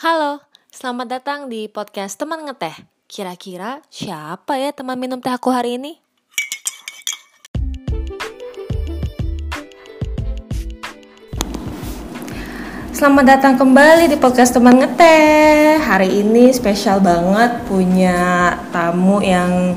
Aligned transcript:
Halo, 0.00 0.40
selamat 0.72 1.20
datang 1.20 1.40
di 1.52 1.68
podcast 1.68 2.16
Teman 2.16 2.48
Ngeteh. 2.48 2.72
Kira-kira 3.04 3.84
siapa 3.92 4.56
ya 4.56 4.72
teman 4.72 4.96
minum 4.96 5.20
teh 5.20 5.28
aku 5.28 5.52
hari 5.52 5.76
ini? 5.76 6.00
Selamat 12.96 13.28
datang 13.28 13.60
kembali 13.60 14.08
di 14.08 14.16
podcast 14.16 14.56
Teman 14.56 14.80
Ngeteh. 14.80 15.84
Hari 15.84 16.24
ini 16.24 16.48
spesial 16.48 17.04
banget 17.04 17.60
punya 17.68 18.56
tamu 18.72 19.20
yang 19.20 19.76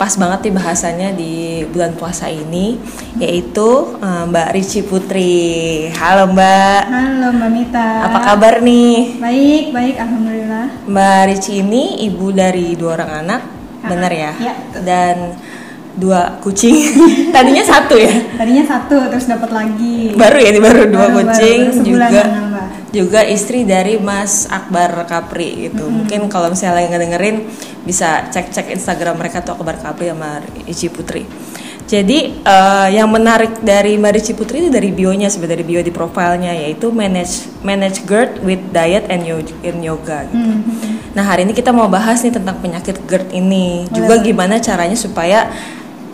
pas 0.00 0.16
banget 0.16 0.48
nih 0.48 0.54
bahasanya 0.56 1.08
di 1.12 1.60
bulan 1.68 1.92
puasa 1.92 2.24
ini 2.32 2.80
yaitu 3.20 4.00
eh, 4.00 4.24
Mbak 4.32 4.48
Ricci 4.56 4.80
Putri. 4.88 5.36
Halo 5.92 6.32
Mbak. 6.32 6.80
Halo 6.88 7.28
Mbak 7.36 7.50
Mita. 7.52 8.08
Apa 8.08 8.18
kabar 8.32 8.64
nih? 8.64 9.20
Baik, 9.20 9.76
baik, 9.76 10.00
alhamdulillah. 10.00 10.66
Mbak 10.88 11.20
Ricci 11.28 11.60
ini 11.60 12.00
ibu 12.08 12.32
dari 12.32 12.72
dua 12.80 12.96
orang 12.96 13.28
anak, 13.28 13.40
benar 13.84 14.08
ya? 14.08 14.32
Ya. 14.40 14.54
Dan 14.80 15.36
dua 16.00 16.40
kucing. 16.40 16.80
Tadinya 17.36 17.60
satu 17.60 17.92
ya? 18.00 18.40
Tadinya 18.40 18.64
satu, 18.64 18.96
terus 19.12 19.28
dapat 19.28 19.52
lagi. 19.52 20.16
Baru 20.16 20.40
ya, 20.40 20.48
ini 20.48 20.60
baru 20.64 20.88
dua 20.88 21.12
Baru, 21.12 21.12
baru, 21.12 21.28
kucing 21.28 21.58
baru 21.60 21.76
sebulan 21.76 22.08
juga. 22.08 22.22
nambah. 22.24 22.59
Juga 22.90 23.22
istri 23.22 23.62
dari 23.62 23.96
Mas 24.02 24.50
Akbar 24.50 25.06
Kapri 25.06 25.70
gitu. 25.70 25.86
Mungkin 25.86 26.26
kalau 26.26 26.50
misalnya 26.50 26.82
lagi 26.82 26.88
ngedengerin 26.90 27.36
bisa 27.86 28.26
cek-cek 28.34 28.74
Instagram 28.74 29.14
mereka 29.18 29.46
tuh 29.46 29.54
Akbar 29.54 29.78
Kapri 29.78 30.10
sama 30.10 30.42
Ricci 30.66 30.90
Putri. 30.90 31.22
Jadi 31.90 32.38
eh, 32.38 32.88
yang 32.94 33.10
menarik 33.10 33.66
dari 33.66 33.98
Mbak 33.98 34.12
Ricci 34.14 34.32
Putri 34.38 34.62
itu 34.62 34.70
dari 34.70 34.94
bionya 34.94 35.26
sebenarnya 35.26 35.58
dari 35.58 35.64
bio 35.66 35.82
di 35.82 35.90
profilnya 35.90 36.54
yaitu 36.54 36.94
manage 36.94 37.50
manage 37.66 38.06
GERD 38.06 38.46
with 38.46 38.62
diet 38.70 39.10
and 39.10 39.26
yo- 39.26 39.58
and 39.66 39.82
yoga. 39.82 40.22
Gitu. 40.30 40.38
Hmm. 40.38 40.62
Nah 41.18 41.26
hari 41.26 41.42
ini 41.42 41.50
kita 41.50 41.74
mau 41.74 41.90
bahas 41.90 42.22
nih 42.22 42.30
tentang 42.30 42.62
penyakit 42.62 42.94
GERD 43.10 43.34
ini, 43.34 43.90
juga 43.90 44.22
gimana 44.22 44.62
caranya 44.62 44.94
supaya 44.94 45.50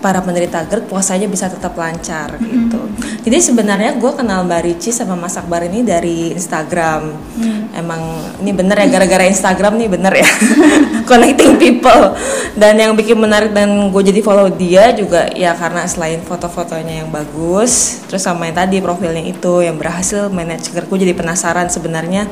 para 0.00 0.20
penderita 0.20 0.62
GERD 0.64 0.86
puasanya 0.86 1.26
bisa 1.26 1.48
tetap 1.48 1.74
lancar 1.74 2.36
gitu. 2.38 2.80
Jadi 3.26 3.38
sebenarnya 3.42 3.98
gue 3.98 4.12
kenal 4.14 4.46
Mbak 4.46 4.60
Ricci 4.62 4.90
sama 4.94 5.18
Mas 5.18 5.34
Akbar 5.34 5.66
ini 5.66 5.82
dari 5.82 6.30
Instagram. 6.32 7.10
Emang 7.76 8.00
ini 8.40 8.54
bener 8.56 8.76
ya 8.80 8.88
gara-gara 8.88 9.24
Instagram 9.26 9.76
nih 9.76 9.88
bener 9.90 10.12
ya 10.16 10.30
connecting 11.10 11.58
people. 11.58 12.14
Dan 12.56 12.80
yang 12.80 12.92
bikin 12.96 13.18
menarik 13.18 13.52
dan 13.52 13.90
gue 13.92 14.02
jadi 14.02 14.20
follow 14.24 14.48
dia 14.48 14.94
juga 14.96 15.28
ya 15.34 15.52
karena 15.52 15.84
selain 15.84 16.22
foto-fotonya 16.22 17.04
yang 17.04 17.10
bagus, 17.12 18.04
terus 18.08 18.24
sama 18.24 18.48
yang 18.48 18.56
tadi 18.56 18.80
profilnya 18.80 19.24
itu 19.26 19.60
yang 19.60 19.76
berhasil 19.76 20.32
manage 20.32 20.72
GERD, 20.72 20.86
gue 20.88 20.98
jadi 21.08 21.14
penasaran 21.16 21.68
sebenarnya. 21.68 22.28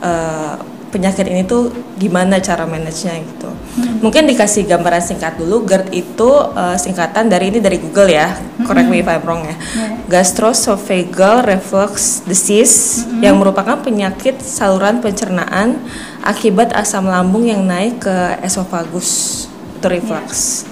eh, 0.00 0.79
penyakit 0.90 1.26
ini 1.30 1.46
tuh 1.46 1.70
gimana 1.96 2.42
cara 2.42 2.66
manage-nya 2.66 3.22
gitu. 3.22 3.50
Mungkin 4.02 4.26
dikasih 4.26 4.66
gambaran 4.66 5.00
singkat 5.00 5.38
dulu. 5.38 5.62
GERD 5.62 5.94
itu 5.94 6.30
uh, 6.30 6.74
singkatan 6.74 7.30
dari 7.30 7.54
ini 7.54 7.62
dari 7.62 7.78
Google 7.78 8.10
ya. 8.10 8.34
Correct 8.66 8.90
me 8.90 9.00
if 9.00 9.08
I'm 9.08 9.22
wrong 9.22 9.46
ya. 9.46 9.56
Gastroesophageal 10.10 11.46
reflux 11.46 12.26
disease 12.26 13.06
yang 13.22 13.38
merupakan 13.38 13.78
penyakit 13.78 14.42
saluran 14.42 14.98
pencernaan 14.98 15.78
akibat 16.26 16.74
asam 16.74 17.06
lambung 17.06 17.46
yang 17.46 17.62
naik 17.62 18.02
ke 18.02 18.16
esofagus. 18.42 19.46
Itu 19.78 19.86
reflux. 19.86 20.64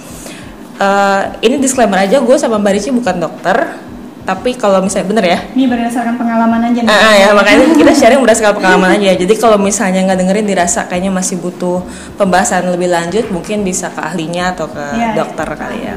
Uh, 0.78 1.34
ini 1.42 1.58
disclaimer 1.58 1.98
aja 1.98 2.22
gue 2.22 2.36
sama 2.38 2.58
Mbak 2.58 2.72
Ricci 2.74 2.90
bukan 2.90 3.16
dokter. 3.18 3.87
Tapi 4.28 4.60
kalau 4.60 4.84
misalnya 4.84 5.08
bener 5.08 5.24
ya, 5.24 5.38
Ini 5.56 5.64
berdasarkan 5.72 6.20
pengalaman 6.20 6.60
aja 6.68 6.84
nih. 6.84 6.92
Ah, 6.92 7.00
ah, 7.00 7.14
ya 7.16 7.28
makanya 7.32 7.64
kita 7.72 7.92
sharing 7.96 8.20
berdasarkan 8.20 8.60
pengalaman 8.60 9.00
aja. 9.00 9.16
Jadi 9.16 9.34
kalau 9.40 9.56
misalnya 9.56 10.04
nggak 10.04 10.20
dengerin 10.20 10.44
dirasa 10.44 10.84
kayaknya 10.84 11.08
masih 11.08 11.40
butuh 11.40 11.80
pembahasan 12.20 12.68
lebih 12.68 12.92
lanjut, 12.92 13.24
mungkin 13.32 13.64
bisa 13.64 13.88
ke 13.88 14.04
ahlinya 14.04 14.52
atau 14.52 14.68
ke 14.68 14.84
Iya, 14.84 15.16
dokter 15.16 15.48
iya. 15.48 15.56
kali 15.56 15.78
ya. 15.80 15.96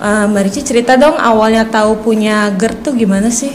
Eh, 0.00 0.24
Mbak 0.24 0.42
Ricci 0.48 0.60
cerita 0.64 0.96
dong 0.96 1.20
awalnya 1.20 1.68
tahu 1.68 2.00
punya 2.00 2.48
GERD 2.56 2.80
tuh 2.80 2.96
gimana 2.96 3.28
sih? 3.28 3.52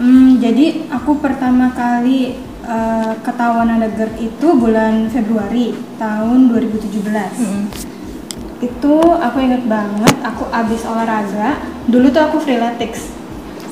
Hmm, 0.00 0.40
jadi 0.40 0.88
aku 0.88 1.20
pertama 1.20 1.76
kali 1.76 2.32
eh, 2.64 3.12
ketahuan 3.20 3.76
ada 3.76 3.92
GERD 3.92 4.24
itu 4.24 4.48
bulan 4.56 5.12
Februari 5.12 5.76
tahun 6.00 6.48
2017. 6.48 7.85
Itu 8.56 8.96
aku 9.20 9.36
inget 9.38 9.68
banget, 9.68 10.14
aku 10.24 10.48
abis 10.48 10.88
olahraga. 10.88 11.60
Dulu 11.86 12.08
tuh 12.08 12.22
aku 12.24 12.36
freeletics. 12.40 13.12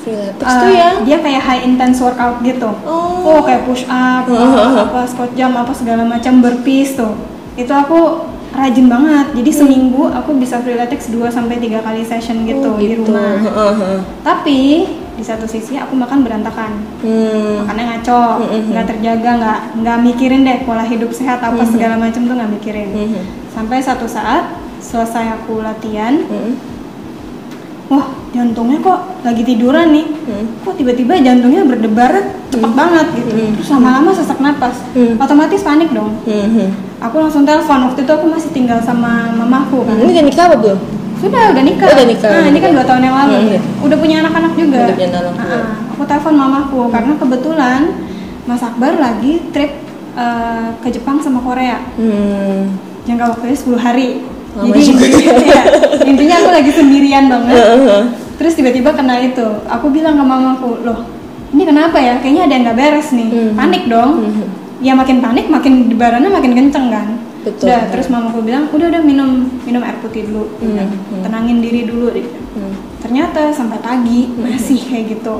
Freeletics 0.05 0.45
Eh, 0.45 0.59
tuh 0.61 0.69
ya? 0.69 0.89
dia 1.01 1.17
kayak 1.19 1.41
high 1.41 1.63
intense 1.65 1.97
workout 1.97 2.37
gitu. 2.45 2.69
Oh. 2.85 3.41
kayak 3.41 3.65
push 3.65 3.89
up, 3.89 4.29
apa 4.85 5.09
squat 5.09 5.33
jump, 5.33 5.57
apa 5.57 5.73
segala 5.73 6.05
macam 6.05 6.37
burpees 6.37 6.93
tuh. 6.93 7.17
Itu 7.57 7.73
aku 7.73 8.29
rajin 8.53 8.85
banget. 8.85 9.33
Jadi 9.33 9.51
seminggu 9.51 10.13
aku 10.13 10.37
bisa 10.37 10.61
freeletics 10.61 11.09
2 11.09 11.27
sampai 11.27 11.57
3 11.57 11.81
kali 11.81 12.05
session 12.05 12.45
gitu, 12.45 12.69
Oh, 12.69 12.77
di 12.77 12.93
rumah. 12.93 13.41
Heeh, 13.41 13.73
heeh. 13.75 13.99
Tapi 14.21 14.59
di 15.15 15.23
satu 15.23 15.49
sisi 15.49 15.79
aku 15.79 15.97
makan 15.97 16.21
berantakan. 16.21 16.71
Hmm. 17.01 17.65
Makannya 17.65 17.85
ngaco, 17.89 18.21
nggak 18.69 18.85
terjaga, 18.85 19.31
nggak 19.41 19.59
nggak 19.81 19.97
mikirin 20.05 20.45
deh 20.45 20.61
pola 20.61 20.85
hidup 20.85 21.09
sehat 21.09 21.41
apa 21.41 21.63
segala 21.65 21.97
macam 21.97 22.21
tuh 22.21 22.35
nggak 22.37 22.51
mikirin. 22.53 22.89
Mhm. 22.93 23.21
Sampai 23.49 23.79
satu 23.79 24.05
saat 24.05 24.43
selesai 24.85 25.41
aku 25.41 25.65
latihan, 25.65 26.21
Hmm. 26.29 26.53
wah 27.89 28.05
jantungnya 28.29 28.77
kok 28.81 28.99
lagi 29.25 29.41
tiduran 29.41 29.89
nih, 29.89 30.05
Hmm. 30.05 30.45
kok 30.61 30.77
tiba-tiba 30.77 31.17
jantungnya 31.17 31.65
berdebar 31.65 32.37
cepet 32.53 32.71
banget 32.77 33.07
gitu, 33.17 33.29
terus 33.57 33.69
lama-lama 33.73 34.13
sesak 34.13 34.37
napas, 34.37 34.77
Hmm. 34.93 35.17
otomatis 35.17 35.65
panik 35.65 35.89
dong. 35.89 36.13
Hmm, 36.29 36.49
hmm. 36.53 36.69
Aku 37.01 37.17
langsung 37.17 37.43
telepon 37.43 37.89
waktu 37.89 38.05
itu 38.05 38.11
aku 38.13 38.25
masih 38.29 38.49
tinggal 38.53 38.77
sama 38.81 39.33
mamaku 39.33 39.81
kan. 39.85 39.97
Ini 39.97 40.09
udah 40.13 40.25
nikah 40.25 40.45
apa 40.49 40.57
belum? 40.61 40.79
Sudah, 41.15 41.43
udah 41.55 41.63
nikah. 41.63 41.89
Udah 41.89 42.05
nikah. 42.05 42.31
Nah, 42.31 42.45
ini 42.51 42.59
kan 42.59 42.69
dua 42.75 42.85
tahun 42.85 43.01
yang 43.07 43.15
lalu. 43.15 43.33
Hmm, 43.33 43.47
iya. 43.49 43.59
Udah 43.81 43.97
punya 43.97 44.15
anak-anak 44.21 44.53
juga. 44.53 44.79
Udah 44.85 44.95
punya 44.95 45.09
anak 45.09 45.35
juga. 45.41 45.57
Ah, 45.57 45.71
aku 45.95 46.03
telepon 46.05 46.35
mamaku 46.35 46.79
karena 46.91 47.13
kebetulan 47.17 47.81
Mas 48.45 48.61
Akbar 48.61 48.93
lagi 49.01 49.33
trip 49.49 49.71
eh, 50.15 50.67
ke 50.79 50.87
Jepang 50.95 51.19
sama 51.19 51.43
Korea. 51.43 51.83
Hmm. 51.99 52.71
Jangka 53.03 53.35
waktunya 53.35 53.51
10 53.57 53.75
hari. 53.75 54.09
Jadi 54.55 54.79
ya. 55.51 55.63
intinya 56.07 56.35
aku 56.39 56.49
lagi 56.49 56.71
sendirian 56.71 57.27
banget. 57.27 57.55
Terus 58.39 58.53
tiba-tiba 58.55 58.95
kena 58.95 59.19
itu. 59.19 59.43
Aku 59.67 59.91
bilang 59.91 60.15
ke 60.15 60.23
mamaku, 60.23 60.79
"Loh, 60.83 61.03
ini 61.51 61.63
kenapa 61.63 61.99
ya? 61.99 62.19
Kayaknya 62.19 62.41
ada 62.47 62.53
yang 62.55 62.63
nggak 62.63 62.79
beres 62.79 63.09
nih." 63.11 63.27
Hmm. 63.27 63.51
Panik 63.55 63.83
dong. 63.87 64.11
Ya 64.79 64.91
makin 64.91 65.19
panik, 65.19 65.47
makin 65.47 65.87
debarannya 65.87 66.27
makin 66.27 66.51
kenceng 66.55 66.87
kan. 66.87 67.07
Betul. 67.43 67.67
Udah, 67.69 67.81
terus 67.93 68.07
mamaku 68.07 68.41
bilang, 68.41 68.67
"Udah, 68.71 68.87
udah 68.89 69.01
minum 69.03 69.47
minum 69.63 69.81
air 69.83 69.99
putih 69.99 70.25
dulu. 70.27 70.49
Udah, 70.59 70.87
Tenangin 71.19 71.59
diri 71.59 71.83
dulu." 71.83 72.11
Bilang. 72.11 72.31
Hmm. 72.55 72.73
Ternyata 73.03 73.51
sampai 73.51 73.79
pagi 73.79 74.31
masih 74.35 74.79
kayak 74.81 75.19
gitu. 75.19 75.35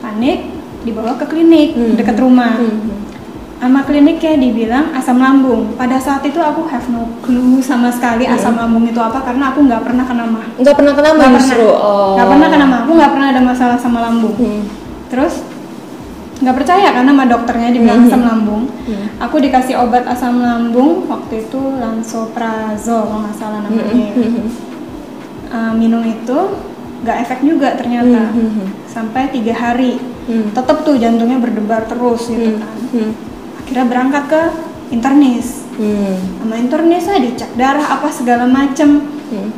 Panik, 0.00 0.52
dibawa 0.82 1.16
ke 1.16 1.26
klinik 1.26 1.72
Hmm. 1.72 1.94
dekat 1.96 2.16
rumah. 2.18 2.58
Hmm. 2.60 3.08
Sama 3.62 3.78
kliniknya 3.80 4.34
dibilang 4.34 4.90
asam 4.90 5.22
lambung. 5.22 5.78
Pada 5.78 5.94
saat 5.94 6.26
itu 6.26 6.34
aku 6.34 6.66
have 6.66 6.82
no 6.90 7.06
clue 7.22 7.62
sama 7.62 7.86
sekali 7.88 8.26
Hmm. 8.26 8.34
asam 8.34 8.58
lambung 8.58 8.82
itu 8.82 8.98
apa 8.98 9.22
karena 9.22 9.54
aku 9.54 9.62
nggak 9.62 9.86
pernah 9.86 10.02
kena 10.02 10.26
mah. 10.26 10.46
Nggak 10.58 10.74
pernah 10.74 10.92
kena 10.92 11.08
Nggak 11.08 11.30
mah 11.30 11.38
justru. 11.38 11.62
pernah. 11.62 11.78
Oh. 11.78 12.12
Nggak 12.18 12.26
pernah 12.26 12.48
kena 12.50 12.66
mah. 12.66 12.80
Aku 12.82 12.92
nggak 12.92 13.12
pernah 13.14 13.28
ada 13.30 13.40
masalah 13.40 13.76
sama 13.78 13.98
lambung. 14.02 14.34
Hmm. 14.34 14.62
Terus 15.06 15.34
nggak 16.42 16.56
percaya 16.58 16.88
karena 16.90 17.10
sama 17.14 17.24
dokternya 17.30 17.68
dibilang 17.70 17.98
Hmm. 18.02 18.08
asam 18.10 18.22
lambung. 18.26 18.62
Hmm. 18.82 19.04
Aku 19.22 19.36
dikasih 19.38 19.74
obat 19.78 20.10
asam 20.10 20.42
lambung 20.42 21.06
waktu 21.06 21.34
itu 21.40 21.60
lansoprazol 21.78 23.02
kalau 23.06 23.20
nggak 23.22 23.36
salah 23.38 23.62
namanya. 23.62 23.94
ya. 23.94 24.10
Hmm. 24.18 24.46
Eh, 25.52 25.72
minum 25.78 26.02
itu 26.02 26.38
nggak 27.02 27.16
efek 27.20 27.38
juga 27.42 27.78
ternyata 27.78 28.26
Hmm, 28.26 28.42
hmm, 28.42 28.50
hmm. 28.58 28.66
sampai 28.86 29.30
tiga 29.30 29.54
hari. 29.54 30.02
Hmm. 30.26 30.50
Tetap 30.50 30.82
tuh 30.82 30.98
jantungnya 30.98 31.38
berdebar 31.38 31.86
terus 31.86 32.26
gitu 32.26 32.42
Hmm. 32.48 32.58
kan. 32.58 32.78
Hmm. 32.90 33.12
Akhirnya 33.62 33.86
berangkat 33.86 34.24
ke 34.28 34.42
internis. 34.90 35.64
Hmm. 35.72 36.16
Sama 36.38 36.54
internisnya 36.56 37.16
dicek 37.16 37.50
darah 37.54 37.96
apa 37.96 38.08
segala 38.08 38.44
macem. 38.44 39.00
Hmm. 39.32 39.48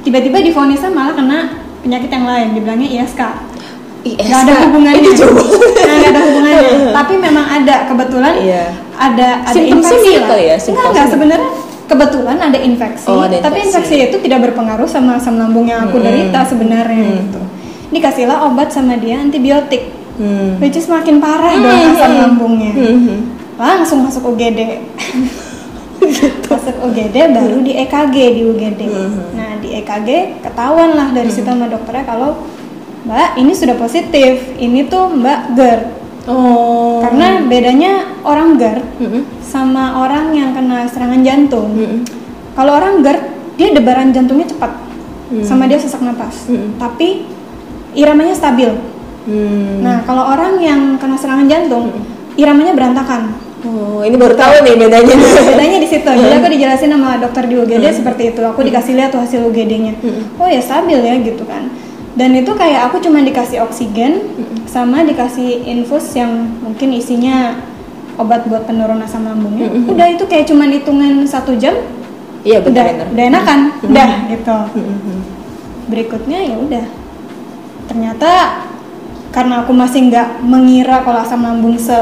Tiba-tiba 0.00 0.38
difonisnya 0.38 0.92
malah 0.92 1.16
kena 1.16 1.38
penyakit 1.80 2.08
yang 2.08 2.24
lain, 2.24 2.48
dibilangnya 2.52 2.88
ISK. 2.92 3.20
ISK. 4.04 4.28
Gak 4.28 4.40
ada 4.44 4.54
hubungannya. 4.68 5.00
Ini 5.00 5.12
jauh. 5.16 5.32
Nah, 5.80 5.94
gak 5.96 6.10
ada 6.12 6.20
hubungannya. 6.20 6.72
Tapi 7.00 7.12
memang 7.16 7.46
ada 7.46 7.74
kebetulan 7.88 8.34
Iya. 8.36 8.64
ada 8.94 9.28
ada 9.42 9.58
infeksi 9.58 10.12
lah. 10.14 10.38
ya, 10.38 10.54
Enggak, 10.60 10.86
enggak 10.92 11.06
sebenarnya 11.08 11.50
kebetulan 11.84 12.38
ada 12.38 12.58
infeksi, 12.58 13.08
Oh, 13.10 13.20
ada 13.20 13.36
tapi 13.40 13.60
infeksi. 13.60 13.98
infeksi 13.98 14.08
itu 14.08 14.16
tidak 14.22 14.48
berpengaruh 14.48 14.86
sama 14.86 15.18
asam 15.18 15.36
lambung 15.36 15.66
yang 15.66 15.84
aku 15.84 15.98
Hmm. 16.00 16.06
derita 16.06 16.40
sebenarnya 16.46 17.02
Hmm. 17.02 17.16
gitu. 17.20 17.40
Dikasihlah 17.90 18.38
obat 18.44 18.70
sama 18.70 18.94
dia 18.96 19.18
antibiotik, 19.18 19.92
Hmm. 20.14 20.62
which 20.62 20.78
is 20.78 20.86
makin 20.86 21.18
parah 21.18 21.58
dong 21.58 21.74
Hmm, 21.74 21.90
asam 21.94 22.10
hmm. 22.10 22.20
lambungnya. 22.22 22.72
Hmm. 22.72 23.18
Langsung 23.58 24.06
masuk 24.06 24.34
UGD. 24.34 24.60
Masuk 26.50 26.76
UGD 26.84 27.16
baru 27.32 27.56
di 27.64 27.72
EKG 27.74 28.16
di 28.36 28.42
UGD. 28.46 28.80
Hmm. 28.86 29.34
Nah 29.34 29.50
di 29.58 29.74
EKG 29.80 30.40
ketahuan 30.44 30.94
lah 30.94 31.10
dari 31.10 31.30
situ 31.32 31.48
sama 31.48 31.66
dokternya 31.66 32.04
kalau 32.04 32.44
Mbak 33.04 33.36
ini 33.36 33.52
sudah 33.52 33.76
positif, 33.76 34.56
ini 34.56 34.88
tuh 34.88 35.12
Mbak 35.12 35.40
GERD. 35.52 35.82
Oh. 36.24 37.04
Karena 37.04 37.44
bedanya 37.44 38.16
orang 38.24 38.56
GERD 38.56 38.80
Mm-mm. 38.96 39.22
sama 39.44 40.00
orang 40.00 40.32
yang 40.32 40.56
kena 40.56 40.88
serangan 40.88 41.20
jantung. 41.20 41.68
Mm-mm. 41.76 42.00
Kalau 42.56 42.72
orang 42.72 43.04
GERD, 43.04 43.22
dia 43.60 43.76
debaran 43.76 44.08
jantungnya 44.08 44.48
cepat, 44.48 44.72
Hmm. 45.28 45.44
sama 45.44 45.68
dia 45.68 45.76
sesak 45.76 46.00
napas. 46.00 46.48
Mm-mm. 46.48 46.80
Tapi 46.80 47.28
iramanya 47.92 48.32
stabil. 48.32 48.72
Hmm. 49.24 49.80
Nah, 49.80 50.04
kalau 50.04 50.24
orang 50.28 50.60
yang 50.60 51.00
kena 51.00 51.16
serangan 51.16 51.48
jantung, 51.48 51.92
iramanya 52.36 52.76
berantakan. 52.76 53.32
Oh, 53.64 54.04
ini 54.04 54.20
baru 54.20 54.36
tahu 54.36 54.60
nih 54.60 54.76
bedanya. 54.76 55.16
bedanya 55.56 55.78
di 55.80 55.88
situ. 55.88 56.04
Jadi 56.04 56.34
aku 56.36 56.48
dijelasin 56.52 56.92
sama 56.92 57.16
dokter 57.16 57.48
di 57.48 57.56
UGD 57.56 57.84
seperti 57.96 58.36
itu. 58.36 58.40
Aku 58.44 58.60
dikasih 58.60 58.92
lihat 58.92 59.16
tuh 59.16 59.24
hasil 59.24 59.40
UGD-nya 59.40 59.96
oh 60.36 60.48
ya 60.48 60.60
stabil 60.60 61.00
ya 61.00 61.16
gitu 61.24 61.48
kan. 61.48 61.72
Dan 62.14 62.36
itu 62.36 62.52
kayak 62.54 62.92
aku 62.92 63.02
cuma 63.02 63.24
dikasih 63.24 63.64
oksigen 63.64 64.22
sama 64.68 65.02
dikasih 65.02 65.66
infus 65.66 66.14
yang 66.14 66.46
mungkin 66.62 66.94
isinya 66.94 67.58
obat 68.20 68.46
buat 68.46 68.68
penurun 68.68 69.02
asam 69.02 69.26
lambungnya. 69.26 69.66
Udah 69.90 70.12
itu 70.12 70.28
kayak 70.28 70.46
cuma 70.46 70.68
hitungan 70.68 71.24
satu 71.26 71.56
jam. 71.56 71.74
Iya 72.44 72.60
udah 72.60 72.70
benar-benar. 72.70 73.08
udah 73.08 73.24
enakan. 73.32 73.60
Udah 73.88 74.10
gitu. 74.28 74.58
Berikutnya 75.88 76.38
ya 76.44 76.56
udah. 76.60 76.86
Ternyata 77.88 78.30
karena 79.34 79.54
aku 79.58 79.74
masih 79.74 80.06
nggak 80.06 80.40
mengira 80.40 81.02
kalau 81.02 81.18
asam 81.18 81.42
lambung 81.42 81.74
se 81.76 81.96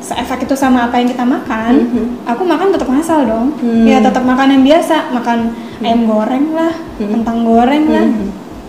seefek 0.00 0.42
itu 0.42 0.54
sama 0.54 0.84
apa 0.84 0.98
yang 0.98 1.06
kita 1.06 1.22
makan 1.22 1.72
Mhm. 1.80 2.04
aku 2.26 2.42
makan 2.42 2.68
tetap 2.68 2.90
ngasal 2.90 3.22
dong 3.22 3.54
Hmm. 3.56 3.86
ya 3.86 4.02
tetap 4.02 4.22
makan 4.22 4.50
yang 4.50 4.62
biasa 4.64 5.14
makan 5.14 5.54
ayam 5.78 6.02
goreng 6.04 6.50
lah 6.50 6.74
kentang 6.98 7.38
goreng 7.42 7.86
lah 7.86 8.06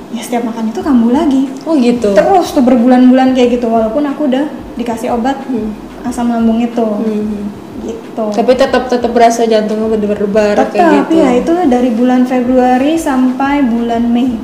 ya 0.09 0.21
setiap 0.21 0.45
makan 0.45 0.69
itu 0.69 0.79
kambuh 0.79 1.09
lagi 1.11 1.49
Oh 1.65 1.73
gitu. 1.73 2.13
terus 2.13 2.53
tuh 2.53 2.61
berbulan-bulan 2.61 3.33
kayak 3.33 3.57
gitu 3.57 3.65
walaupun 3.65 4.05
aku 4.05 4.29
udah 4.29 4.45
dikasih 4.75 5.09
obat 5.09 5.41
Hmm. 5.43 5.73
asam 6.03 6.29
lambung 6.29 6.61
itu 6.61 6.85
Hmm. 6.85 7.49
gitu 7.81 8.25
Tapi 8.29 8.51
tetap 8.53 8.85
tetap 8.85 9.09
berasa 9.09 9.41
jantungnya 9.43 9.89
berdebar-debar 9.89 10.69
kayak 10.69 11.09
gitu. 11.09 11.17
ya 11.17 11.29
itu 11.33 11.53
dari 11.65 11.89
bulan 11.89 12.23
Februari 12.23 12.93
sampai 12.93 13.65
bulan 13.65 14.05
Mei 14.05 14.37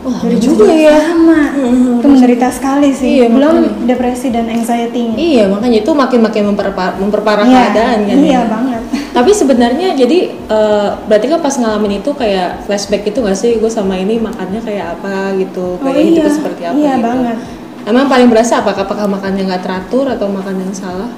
Wah, 0.00 0.16
lama 0.16 0.40
juga 0.40 0.64
ya. 0.66 0.96
sama 1.04 1.40
Mhm. 1.52 2.00
itu 2.00 2.06
menderita 2.08 2.48
sekali 2.48 2.88
sih 2.90 3.20
Iya, 3.20 3.26
belum 3.28 3.54
makanya. 3.54 3.84
depresi 3.84 4.28
dan 4.28 4.48
anxiety-nya 4.48 5.12
Iya, 5.14 5.44
makanya 5.46 5.78
itu 5.78 5.92
makin-makin 5.92 6.42
memperparah, 6.46 6.96
memperparah 6.96 7.44
Iya, 7.44 7.56
keadaan 7.68 7.98
kan. 8.02 8.16
iya 8.18 8.32
ya. 8.32 8.40
banget 8.46 8.82
Tapi 9.16 9.30
sebenarnya 9.30 9.88
jadi 9.92 10.18
eh, 10.32 10.88
berarti 11.02 11.26
kan 11.28 11.38
pas 11.38 11.52
ngalamin 11.52 11.98
itu 11.98 12.10
kayak 12.12 12.64
flashback 12.64 13.04
itu 13.04 13.18
gak 13.18 13.34
sih 13.34 13.56
gue 13.56 13.68
sama 13.68 13.94
ini 13.94 14.16
makannya 14.16 14.58
kayak 14.58 14.96
apa 14.96 15.36
gitu, 15.36 15.76
Oh 15.76 15.84
kayak 15.84 15.96
iya, 15.98 16.08
hidup 16.16 16.32
seperti 16.32 16.62
apa 16.62 16.74
iya 16.74 16.92
gitu. 16.94 17.04
banget. 17.04 17.36
Emang 17.82 18.06
paling 18.06 18.28
berasa 18.28 18.60
apa? 18.60 18.72
Apakah 18.74 19.04
makannya 19.06 19.44
nggak 19.46 19.62
teratur 19.62 20.04
atau 20.06 20.26
makan 20.26 20.56
yang 20.58 20.72
salah? 20.72 21.10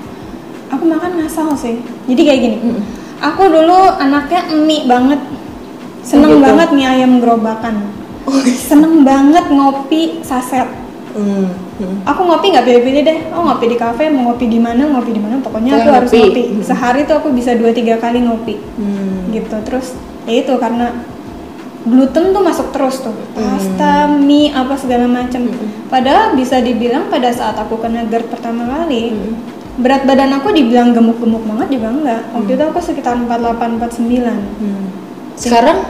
aku 0.69 0.88
makan 0.88 1.20
ngasal 1.20 1.52
sih 1.52 1.76
jadi 2.08 2.23
kayak 2.25 2.40
gini 2.40 2.56
Mm-mm. 2.58 2.81
aku 3.20 3.44
dulu 3.44 3.93
anaknya 3.93 4.40
mie 4.56 4.88
banget 4.88 5.20
seneng 6.00 6.32
Oh, 6.32 6.37
gitu. 6.38 6.49
banget 6.49 6.69
mie 6.73 6.88
ayam 6.88 7.20
gerobakan 7.20 7.93
seneng 8.52 9.02
banget 9.02 9.44
ngopi 9.48 10.20
saset 10.22 10.69
Hmm, 11.12 11.44
hmm. 11.76 12.08
aku 12.08 12.24
ngopi 12.24 12.46
nggak 12.48 12.64
pilih-pilih 12.64 13.02
deh 13.02 13.19
oh 13.30 13.44
ngopi 13.44 13.69
di 13.69 13.76
kafe 13.76 14.08
mau 14.08 14.32
ngopi 14.32 14.48
di 14.48 14.56
mana 14.56 14.88
ngopi 14.88 15.12
di 15.12 15.20
mana 15.20 15.36
pokoknya 15.38 15.70
aku 15.70 15.80
Pokoknya 15.82 15.92
harus 15.94 16.08
ngopi. 16.08 16.20
ngopi 16.24 16.42
Hmm. 16.48 16.62
sehari 16.64 17.00
tuh 17.04 17.14
aku 17.14 17.28
bisa 17.30 17.52
dua 17.52 17.69
tiga 17.70 17.94
kali 17.96 18.19
ngopi 18.20 18.56
Hmm. 18.56 19.28
gitu 19.28 19.52
terus 19.60 19.92
ya 20.24 20.40
itu 20.40 20.56
karena 20.56 21.04
gluten 21.84 22.30
tuh 22.30 22.40
masuk 22.40 22.72
terus 22.72 22.96
tuh 22.98 23.12
Hmm. 23.12 23.44
pasta 23.44 23.92
mie 24.08 24.48
apa 24.50 24.72
segala 24.74 25.04
macam 25.04 25.52
padahal 25.86 26.32
bisa 26.32 26.56
dibilang 26.58 27.04
pada 27.08 27.28
saat 27.28 27.58
aku 27.58 27.76
kena 27.76 28.06
GERD 28.06 28.30
pertama 28.30 28.64
kali 28.72 29.12
Hmm. 29.12 29.36
berat 29.74 30.06
badan 30.06 30.32
aku 30.32 30.48
dibilang 30.48 30.92
gemuk-gemuk 30.92 31.44
banget 31.44 31.76
juga 31.76 31.88
enggak 31.90 32.22
waktu 32.32 32.50
itu 32.50 32.64
aku 32.64 32.80
sekitar 32.80 33.20
48 33.20 33.76
49 33.76 34.32
Hmm. 34.56 34.84
Sekarang 35.34 35.84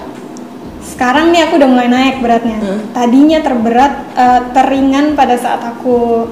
sekarang 0.84 1.30
nih 1.30 1.46
aku 1.46 1.56
udah 1.56 1.68
mulai 1.68 1.86
naik 1.86 2.16
beratnya 2.18 2.58
Hmm. 2.58 2.80
tadinya 2.90 3.38
terberat 3.38 3.92
eh, 4.12 4.40
teringan 4.50 5.12
pada 5.12 5.34
saat 5.34 5.62
aku 5.62 6.26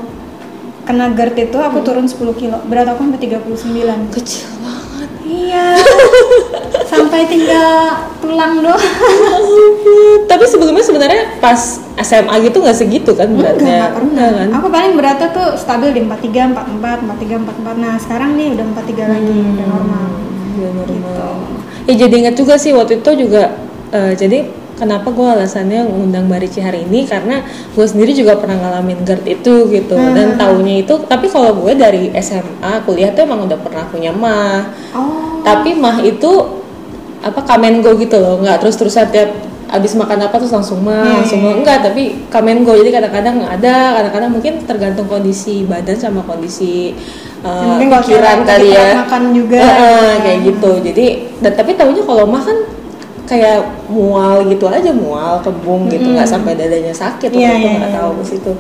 kena 0.83 1.11
GERD 1.11 1.39
itu 1.47 1.57
Hmm. 1.57 1.69
aku 1.69 1.79
turun 1.81 2.05
10 2.05 2.19
kilo 2.35 2.59
berat 2.65 2.87
aku 2.89 3.01
sampai 3.01 3.21
39 3.21 4.11
kecil 4.11 4.51
banget. 4.59 5.11
iya 5.23 5.79
sampai 6.91 7.23
tinggal 7.25 7.71
tulang 8.19 8.59
doang 8.59 8.83
Tapi 10.23 10.45
sebelumnya 10.45 10.81
sebenarnya 10.81 11.39
pas 11.39 11.59
SMA 11.97 12.35
gitu 12.45 12.59
nggak 12.59 12.75
segitu 12.77 13.11
kan 13.13 13.29
beratnya? 13.29 13.63
enggak 13.81 13.93
pernah. 13.93 14.29
kan? 14.33 14.49
Aku 14.53 14.67
paling 14.69 14.93
beratnya 14.95 15.29
tuh 15.31 15.49
stabil 15.55 15.91
di 15.93 16.01
43, 16.03 16.51
44, 16.51 16.99
43, 17.03 17.39
44. 17.41 17.77
Nah, 17.77 17.95
sekarang 17.97 18.31
nih 18.35 18.49
udah 18.53 18.65
43 18.69 19.05
lagi, 19.07 19.31
Hmm. 19.33 19.53
udah 19.53 19.67
normal. 19.69 20.07
Udah 20.51 20.71
normal. 20.73 20.91
Gitu. 20.91 21.29
Ya 21.87 21.95
jadi 21.99 22.15
inget 22.17 22.35
juga 22.37 22.55
sih 22.57 22.71
waktu 22.71 22.93
itu 22.97 23.11
juga 23.17 23.43
eh, 23.93 24.13
jadi 24.17 24.39
kenapa 24.81 25.13
gue 25.13 25.29
alasannya 25.29 25.85
ngundang 25.85 26.25
Mbak 26.25 26.41
Rici 26.41 26.65
hari 26.65 26.89
ini? 26.89 27.05
Karena 27.05 27.45
gue 27.77 27.87
sendiri 27.87 28.17
juga 28.17 28.41
pernah 28.41 28.57
ngalamin 28.57 29.05
GERD 29.05 29.27
itu 29.29 29.69
gitu. 29.69 29.95
Hmm. 29.95 30.17
dan 30.17 30.41
taunya 30.41 30.81
itu 30.81 30.97
tapi 31.05 31.29
kalau 31.29 31.53
gue 31.61 31.77
dari 31.77 32.09
SMA 32.17 32.89
kuliah 32.89 33.13
tuh 33.13 33.29
emang 33.29 33.45
udah 33.45 33.61
pernah 33.61 33.85
punya 33.93 34.09
mah. 34.11 34.73
Oh. 34.97 35.45
tapi 35.45 35.73
mah 35.73 36.05
itu 36.05 36.61
apa 37.21 37.45
kamen 37.45 37.85
go 37.85 37.93
gitu 38.01 38.17
loh. 38.17 38.41
Nggak 38.41 38.65
terus 38.65 38.81
terusan 38.81 39.13
tiap 39.13 39.29
abis 39.71 39.95
makan 39.95 40.27
apa 40.27 40.35
terus 40.35 40.51
langsung 40.51 40.83
mah 40.83 41.05
Iya, 41.07 41.15
langsung 41.23 41.41
mah. 41.45 41.55
Enggak 41.61 41.79
tapi 41.85 42.27
kamen 42.33 42.65
go. 42.65 42.73
Jadi 42.73 42.91
kadang-kadang 42.91 43.45
ada 43.45 44.01
kadang-kadang 44.01 44.31
mungkin 44.33 44.53
tergantung 44.65 45.07
kondisi 45.07 45.69
badan 45.69 45.95
sama 46.01 46.25
kondisi 46.25 46.97
uh, 47.45 47.77
pikiran 47.79 48.43
kali 48.49 48.73
ya. 48.73 49.05
makan 49.05 49.23
juga. 49.37 49.61
Heeh, 49.61 50.11
kayak 50.25 50.39
gitu. 50.49 50.71
Jadi 50.81 51.07
dan 51.45 51.53
tapi 51.55 51.77
tahunya 51.77 52.03
kalau 52.03 52.25
mah 52.25 52.43
kan 52.43 52.57
kayak 53.31 53.63
mual 53.87 54.43
gitu 54.45 54.67
aja 54.67 54.91
mual 54.91 55.39
kembung 55.39 55.87
gitu 55.87 56.03
nggak 56.11 56.27
sampai 56.27 56.53
dadanya 56.53 56.91
sakit 56.91 57.31
Iya, 57.31 57.39
waktu 57.47 57.55
itu 57.55 57.63
iya, 57.63 57.79
nggak 57.79 57.91
iya. 57.91 57.97
tahu 57.97 58.11
pas 58.13 58.31
itu 58.33 58.53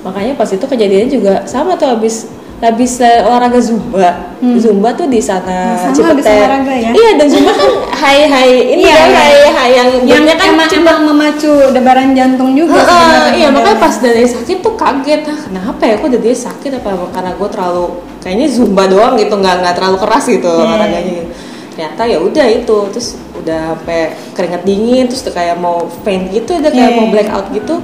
makanya 0.00 0.32
pas 0.34 0.48
itu 0.50 0.64
kejadiannya 0.64 1.08
juga 1.10 1.34
sama 1.44 1.76
tuh 1.76 1.88
habis 1.90 2.32
habis 2.56 2.96
eh, 2.98 3.20
olahraga 3.20 3.60
zumba 3.60 4.32
zumba 4.56 4.88
tuh 4.90 5.04
di 5.04 5.20
sana 5.20 5.76
Nah, 5.76 5.76
sama 5.76 5.92
Cipete. 5.92 6.08
habis 6.08 6.26
olahraga 6.30 6.72
ya? 6.74 6.90
iya 6.90 7.10
dan 7.14 7.26
zumba 7.28 7.52
kan 7.52 7.70
hai 8.04 8.18
hai 8.24 8.50
ini 8.72 8.82
Iya, 8.82 8.94
kan 8.94 9.08
iya. 9.10 9.18
hai 9.18 9.36
hai 9.50 9.70
yang 9.70 9.90
yang 10.02 10.22
kan 10.30 10.48
emang, 10.48 10.68
emang 10.72 10.98
memacu 11.04 11.52
debaran 11.70 12.16
jantung 12.16 12.52
juga 12.52 12.80
Heeh, 12.80 12.88
sebenarnya. 12.88 13.32
iya 13.34 13.48
makanya 13.50 13.78
pas 13.78 13.94
dadanya 13.98 14.30
sakit 14.30 14.56
tuh 14.58 14.74
kaget 14.74 15.22
ah 15.26 15.38
kenapa 15.42 15.82
ya 15.84 15.94
kok 16.00 16.08
dadanya 16.10 16.38
sakit 16.42 16.70
apa 16.74 16.88
karena 17.10 17.30
gue 17.34 17.48
terlalu 17.52 17.84
kayaknya 18.18 18.46
zumba 18.48 18.82
doang 18.86 19.14
gitu 19.14 19.34
nggak 19.34 19.54
nggak 19.60 19.74
terlalu 19.74 19.96
keras 20.00 20.24
gitu 20.26 20.48
Iya. 20.48 20.64
olahraganya 20.64 21.12
gitu 21.12 21.28
ternyata 21.74 22.02
ya 22.04 22.18
udah 22.18 22.46
itu 22.46 22.76
terus 22.88 23.08
udah 23.34 23.74
sampai 23.74 24.00
keringat 24.30 24.62
dingin 24.62 25.04
terus 25.04 25.20
tuh 25.20 25.30
kayak 25.30 25.58
mau 25.58 25.76
faint 26.00 26.30
gitu 26.30 26.54
udah 26.54 26.70
kayak 26.70 26.88
Iya, 26.88 26.96
mau 26.96 27.04
iya. 27.04 27.12
black 27.12 27.28
out 27.28 27.46
gitu 27.50 27.76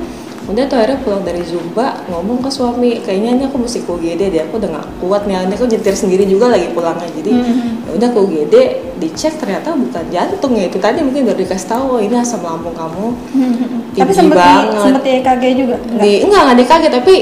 udah 0.43 0.65
tuh 0.65 0.77
akhirnya 0.77 0.99
pulang 1.01 1.23
dari 1.23 1.43
zumba 1.43 1.87
ngomong 2.07 2.39
ke 2.41 2.51
suami 2.51 2.99
kayaknya 2.99 3.31
ini 3.33 3.45
aku 3.45 3.57
mesti 3.57 3.79
ke 3.81 3.91
UGD 3.93 4.23
deh 4.29 4.43
aku 4.43 4.57
udah 4.57 4.71
nggak 4.73 4.87
kuat 4.99 5.23
nih 5.25 5.37
ini 5.41 5.53
aku 5.53 5.65
nyetir 5.65 5.95
sendiri 5.95 6.25
juga 6.25 6.47
lagi 6.49 6.71
pulangnya 6.71 7.07
jadi 7.13 7.31
Mhm. 7.33 7.71
ya 7.81 7.91
udah 7.93 8.09
ke 8.09 8.19
UGD 8.21 8.55
dicek 8.97 9.35
ternyata 9.37 9.69
bukan 9.73 10.05
jantung 10.09 10.53
ya 10.53 10.67
itu 10.67 10.79
tadi 10.79 11.03
mungkin 11.03 11.23
baru 11.25 11.39
dikasih 11.39 11.69
tahu 11.69 11.85
"Oh, 11.89 12.01
ini 12.01 12.15
asam 12.15 12.41
lambung 12.41 12.73
kamu 12.73 13.07
Hmm, 13.31 13.55
Tapi 13.93 14.11
sempet 14.13 14.33
di, 14.33 14.41
banget. 14.41 14.81
sempet 14.81 15.03
di 15.03 15.11
EKG 15.13 15.45
juga. 15.57 15.77
Enggak. 15.79 16.01
di 16.01 16.11
enggak 16.21 16.41
enggak 16.41 16.57
DKG 16.59 16.85
tapi 16.93 17.15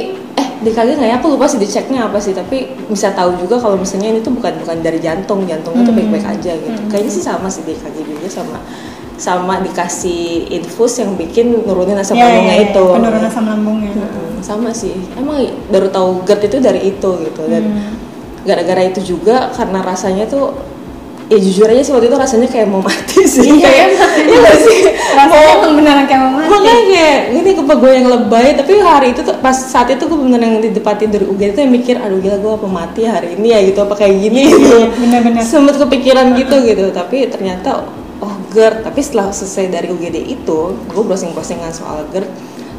DKG 0.60 0.88
nggak 0.98 1.10
ya? 1.10 1.16
Aku 1.18 1.26
lupa 1.32 1.46
sih 1.46 1.56
diceknya 1.56 2.06
apa 2.06 2.18
sih 2.18 2.32
tapi 2.32 2.66
bisa 2.86 3.10
tahu 3.12 3.38
juga 3.38 3.56
kalau 3.56 3.76
misalnya 3.76 4.10
ini 4.10 4.20
tuh 4.20 4.34
bukan 4.34 4.58
bukan 4.60 4.76
dari 4.80 4.98
jantung. 4.98 5.46
Jantungnya 5.46 5.82
tuh 5.86 5.94
baik-baik 5.94 6.26
aja 6.26 6.52
gitu. 6.54 6.80
Kayaknya 6.88 7.12
sih 7.12 7.22
sama 7.22 7.46
sih 7.46 7.62
DKG 7.62 7.96
juga 8.02 8.26
sama 8.26 8.58
sama 9.18 9.58
dikasih 9.58 10.46
infus 10.54 11.02
yang 11.02 11.18
bikin 11.18 11.66
nurunin 11.66 11.98
asam 11.98 12.14
Iya, 12.14 12.22
lambungnya 12.30 12.54
iya, 12.54 12.62
iya, 12.62 12.70
itu. 12.70 12.84
Penurunan 12.86 13.24
asam 13.26 13.44
lambungnya. 13.50 13.90
Mm-mm, 13.98 14.38
sama 14.38 14.70
sih. 14.70 14.94
Emang 15.18 15.42
baru 15.66 15.90
tahu 15.90 16.22
GERD 16.22 16.42
itu 16.46 16.58
dari 16.62 16.80
itu 16.86 17.10
gitu. 17.26 17.42
Dan 17.50 17.62
Hmm. 17.66 17.94
gara-gara 18.46 18.80
itu 18.86 19.02
juga 19.02 19.50
karena 19.50 19.82
rasanya 19.82 20.24
tuh 20.24 20.54
ya 21.28 21.36
jujur 21.36 21.64
aja 21.64 21.82
sih 21.82 21.92
waktu 21.92 22.06
itu 22.06 22.16
rasanya 22.16 22.48
kayak 22.48 22.66
mau 22.66 22.80
mati 22.80 23.20
sih 23.28 23.44
Iya, 23.46 23.60
kayak 23.60 23.84
emang. 23.90 24.12
iya 24.18 24.36
nggak 24.38 24.56
sih 24.58 24.78
Rasanya 25.10 25.50
emang 25.54 25.72
beneran 25.74 26.04
kayak 26.04 26.20
mau 26.22 26.32
mati. 26.34 26.48
makanya 26.48 26.82
kayak 26.88 27.18
ini 27.34 27.50
kepa 27.54 27.74
gue 27.74 27.90
yang 27.92 28.06
lebay 28.08 28.46
tapi 28.54 28.72
hari 28.78 29.06
itu 29.10 29.20
tuh 29.20 29.36
pas 29.36 29.52
saat 29.54 29.88
itu 29.88 30.02
gue 30.02 30.18
bener 30.18 30.40
yang 30.40 30.56
di 30.58 30.70
depan 30.70 30.94
tidur 30.96 31.22
UGD 31.26 31.50
tuh 31.52 31.60
yang 31.60 31.72
mikir 31.74 31.96
aduh 31.96 32.16
gila 32.16 32.36
gue 32.36 32.52
apa 32.54 32.66
mati 32.66 33.02
hari 33.04 33.28
ini 33.34 33.46
ya 33.46 33.60
gitu 33.62 33.78
apa 33.78 33.94
kayak 33.94 34.14
gini 34.16 34.40
gitu 34.48 34.72
Iya, 34.74 34.88
bener-bener. 34.90 35.42
sempet 35.42 35.76
kepikiran 35.76 36.32
gitu 36.34 36.56
gitu 36.62 36.84
tapi 36.90 37.26
ternyata 37.26 37.84
oh 38.18 38.34
GERD 38.48 38.82
tapi 38.82 38.98
setelah 38.98 39.28
selesai 39.28 39.68
dari 39.70 39.88
UGD 39.88 40.16
itu 40.24 40.58
gue 40.74 41.02
browsing-browsingan 41.02 41.70
soal 41.70 42.08
GERD 42.08 42.24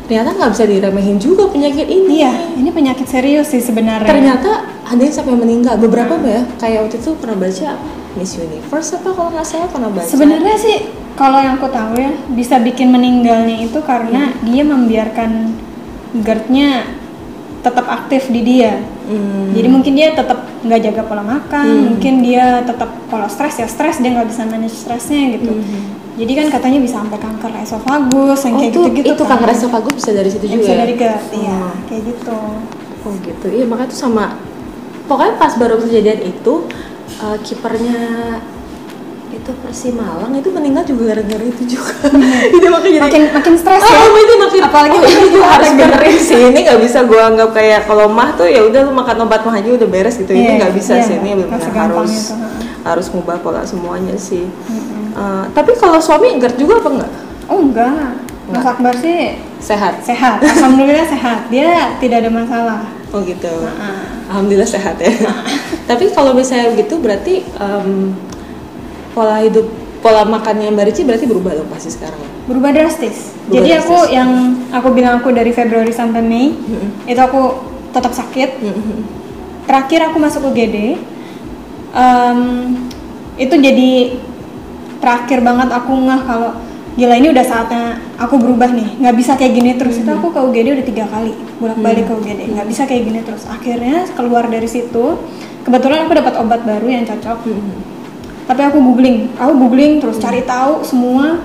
ternyata 0.03 0.33
nggak 0.33 0.51
bisa 0.51 0.65
diremehin 0.65 1.17
juga 1.17 1.45
penyakit 1.47 1.85
ini 1.85 2.19
Iya, 2.19 2.33
ini 2.55 2.69
penyakit 2.69 3.05
serius 3.05 3.45
sih 3.47 3.61
sebenarnya. 3.61 4.09
ternyata 4.09 4.78
ada 4.89 4.99
yang 4.99 5.13
sampai 5.13 5.35
meninggal 5.35 5.77
beberapa 5.77 6.17
mbak 6.17 6.31
ya 6.31 6.43
kayak 6.57 6.79
waktu 6.83 6.97
itu 6.97 7.09
pernah 7.15 7.37
baca 7.37 7.69
Miss 8.17 8.33
Universe 8.35 8.89
apa 8.95 9.09
kalau 9.09 9.29
nggak 9.29 9.45
salah 9.45 9.69
pernah 9.69 9.89
baca 9.89 10.09
Sebenarnya 10.09 10.55
sih 10.57 10.77
kalau 11.13 11.37
yang 11.37 11.55
aku 11.55 11.69
tahu 11.69 11.93
ya 11.93 12.09
bisa 12.29 12.57
bikin 12.57 12.89
meninggalnya 12.89 13.61
itu 13.61 13.79
karena 13.81 14.33
dia 14.41 14.63
membiarkan 14.63 15.53
GERD-nya 16.15 16.89
tetap 17.59 17.85
aktif 17.85 18.31
di 18.31 18.41
dia. 18.41 18.79
Hmm. 19.05 19.51
Jadi 19.51 19.67
mungkin 19.67 19.93
dia 19.93 20.15
tetap 20.15 20.47
nggak 20.63 20.79
jaga 20.81 21.01
pola 21.03 21.21
makan, 21.21 21.65
Hmm. 21.67 21.85
mungkin 21.91 22.23
dia 22.23 22.63
tetap 22.63 22.87
kalau 23.11 23.27
stres 23.27 23.59
ya 23.59 23.67
stres 23.67 23.99
dia 23.99 24.09
nggak 24.09 24.25
bisa 24.25 24.47
manage 24.47 24.73
stresnya 24.73 25.37
gitu. 25.37 25.53
Hmm. 25.53 25.85
Jadi 26.15 26.31
kan 26.33 26.47
katanya 26.49 26.79
bisa 26.79 27.03
sampai 27.03 27.19
kanker 27.19 27.51
esofagus 27.59 28.39
yang 28.41 28.53
Oh, 28.55 28.59
kayak 28.59 28.71
itu, 28.71 28.79
gitu-gitu 28.81 29.07
itu 29.11 29.23
kan. 29.23 29.29
kanker 29.37 29.49
esofagus 29.53 29.93
bisa 29.93 30.11
dari 30.11 30.29
situ 30.31 30.45
Yang 30.45 30.51
juga 30.51 30.63
bisa 30.63 30.71
ya? 30.71 30.79
dari 30.79 30.93
GERD, 30.95 31.23
iya 31.35 31.57
Oh. 31.61 31.73
kayak 31.85 32.01
gitu. 32.07 32.37
Oh 32.99 33.13
gitu, 33.21 33.47
iya 33.51 33.65
makanya 33.67 33.89
tuh 33.91 33.99
sama 34.01 34.25
Pokoknya 35.09 35.33
pas 35.41 35.53
baru 35.57 35.81
kejadian 35.81 36.21
itu 36.21 36.53
eh, 37.17 37.37
Kipernya 37.41 37.97
itu 39.29 39.51
Persi 39.61 39.89
Malang 39.93 40.33
itu 40.33 40.49
meninggal 40.53 40.83
juga 40.85 41.13
gara-gara 41.13 41.45
itu 41.45 41.63
juga 41.77 41.93
Itu 42.55 42.65
makanya 42.69 42.93
jadi 42.93 43.05
Makin 43.09 43.23
makin 43.33 43.53
stres 43.57 43.81
ya. 43.81 43.93
Oh, 43.93 44.17
ini 44.17 44.35
makin 44.37 44.61
Apalagi 44.69 44.97
oh, 44.97 45.05
ini 45.05 45.25
juga 45.33 45.47
harus 45.57 45.69
benerin 45.73 46.17
sih. 46.17 46.41
Ini 46.53 46.59
nggak 46.65 46.79
bisa 46.81 46.99
gua 47.05 47.21
anggap 47.33 47.49
kayak 47.53 47.81
kalau 47.89 48.05
mah 48.09 48.29
tuh 48.37 48.45
ya 48.49 48.61
udah 48.65 48.81
lu 48.85 48.91
makan 48.93 49.25
obat 49.25 49.41
mah 49.45 49.57
aja 49.57 49.69
udah 49.73 49.89
beres 49.89 50.17
gitu. 50.17 50.33
Iya, 50.33 50.41
ini 50.41 50.51
nggak 50.61 50.73
bisa 50.77 50.93
iya, 50.97 51.05
sih. 51.05 51.15
Ini 51.17 51.31
benar 51.45 51.61
harus 51.61 52.13
itu, 52.13 52.33
ha. 52.37 52.47
harus 52.93 53.05
ngubah 53.09 53.37
pola 53.41 53.61
semuanya 53.65 54.17
sih. 54.17 54.45
Mm-mm. 54.45 55.13
Eh, 55.13 55.45
tapi 55.53 55.73
kalau 55.77 56.01
suami 56.01 56.37
GERD 56.37 56.57
juga 56.61 56.81
apa 56.81 56.89
enggak? 56.89 57.11
Oh 57.49 57.59
enggak, 57.65 58.13
Mas. 58.49 58.65
Akbar 58.65 58.93
sih 58.97 59.37
Sehat. 59.59 59.99
sehat. 60.05 60.39
Alhamdulillah 60.39 61.05
sehat. 61.05 61.49
Dia 61.53 61.97
tidak 61.99 62.25
ada 62.25 62.31
masalah. 62.31 62.79
Oh 63.13 63.19
gitu. 63.25 63.49
Heeh. 63.49 64.08
Alhamdulillah 64.29 64.69
sehat 64.69 65.01
ya. 65.01 65.09
Tapi 65.89 66.13
kalau 66.13 66.37
misalnya 66.37 66.69
begitu 66.77 67.01
berarti 67.01 67.41
em, 67.57 68.13
pola 69.17 69.41
hidup 69.41 69.65
pola 69.99 70.23
makannya 70.23 70.71
Mbak 70.71 70.85
Rici 70.93 71.01
berarti 71.03 71.25
berubah 71.27 71.57
dong 71.57 71.67
pasti 71.73 71.89
sekarang. 71.91 72.21
Berubah 72.45 72.71
drastis. 72.71 73.33
Berubah 73.49 73.55
Jadi 73.57 73.69
aku 73.75 73.95
drastis. 73.97 74.15
yang 74.15 74.29
aku 74.69 74.87
bilang 74.93 75.13
aku 75.19 75.33
dari 75.33 75.51
Februari 75.51 75.91
sampai 75.91 76.21
Mei 76.23 76.53
Mm-mm. 76.53 77.09
itu 77.09 77.19
aku 77.19 77.57
tetap 77.89 78.13
sakit. 78.13 78.61
Mm-mm. 78.63 78.99
Terakhir 79.65 80.09
aku 80.09 80.17
masuk 80.17 80.49
UGD, 80.49 80.97
em, 81.93 82.39
itu 83.37 83.53
jadi 83.53 83.91
terakhir 84.97 85.39
banget 85.45 85.69
aku 85.71 85.93
ngeh 85.93 86.21
kalau 86.25 86.57
gila 86.97 87.15
ini 87.15 87.29
udah 87.29 87.45
saatnya 87.45 88.01
aku 88.19 88.35
berubah 88.35 88.69
nih 88.75 88.99
nggak 88.99 89.15
bisa 89.15 89.39
kayak 89.39 89.53
gini 89.55 89.71
terus. 89.79 89.95
Itu 89.95 90.11
aku 90.11 90.35
ke 90.35 90.39
UGD 90.43 90.67
udah 90.75 90.85
tiga 90.85 91.05
kali 91.07 91.31
bolak 91.57 91.79
balik 91.79 92.05
ke 92.11 92.13
UGD 92.19 92.41
nggak 92.51 92.67
bisa 92.67 92.83
kayak 92.83 93.03
gini 93.07 93.19
terus. 93.23 93.47
Akhirnya 93.47 94.03
keluar 94.13 94.45
dari 94.51 94.67
situ 94.67 95.17
kebetulan 95.63 96.05
aku 96.05 96.13
dapat 96.19 96.33
obat 96.35 96.61
baru 96.67 96.87
yang 96.87 97.07
cocok. 97.07 97.47
Mm-mm. 97.47 97.97
tapi 98.49 98.65
aku 98.65 98.81
googling 98.81 99.29
aku 99.37 99.53
googling 99.61 100.01
terus 100.03 100.19
cari 100.19 100.43
tahu 100.43 100.83
semua. 100.83 101.39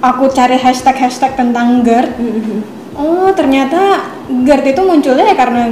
Aku 0.00 0.32
cari 0.32 0.56
hashtag 0.56 0.96
hashtag 0.96 1.36
tentang 1.36 1.84
GERD. 1.84 2.16
Mm-mm. 2.16 2.58
oh 2.96 3.28
ternyata 3.36 4.08
GERD 4.26 4.72
itu 4.72 4.80
munculnya 4.80 5.28
ya 5.28 5.36
karena 5.36 5.68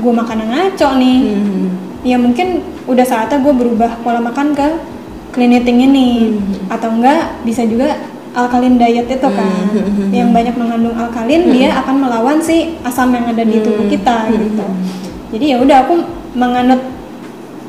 gue 0.00 0.12
makanan 0.16 0.48
ngaco 0.48 0.88
nih. 0.96 1.18
Mm-mm. 1.36 1.66
ya 2.06 2.16
mungkin 2.16 2.64
udah 2.88 3.04
saatnya 3.04 3.44
gue 3.44 3.52
berubah 3.52 4.00
pola 4.00 4.22
makan 4.24 4.56
ke 4.56 4.68
clean 5.36 5.52
eating 5.52 5.84
ini. 5.84 6.32
Mhm. 6.32 6.72
atau 6.72 6.88
enggak 6.96 7.44
bisa 7.44 7.66
juga 7.68 7.98
alkalin 8.36 8.76
diet 8.76 9.08
itu 9.08 9.28
kan 9.28 9.48
Mhm. 9.66 10.12
yang 10.12 10.30
banyak 10.30 10.52
mengandung 10.54 10.92
alkalin 10.92 11.48
dia 11.48 11.72
akan 11.74 11.96
melawan 11.98 12.38
si 12.38 12.76
asam 12.82 13.08
yang 13.10 13.24
ada 13.26 13.40
di 13.42 13.58
tubuh 13.58 13.88
kita 13.88 14.28
gitu 14.30 14.60
Mhm. 14.60 14.84
jadi 15.32 15.44
ya 15.46 15.56
udah 15.58 15.76
aku 15.82 15.94
menganut 16.34 16.80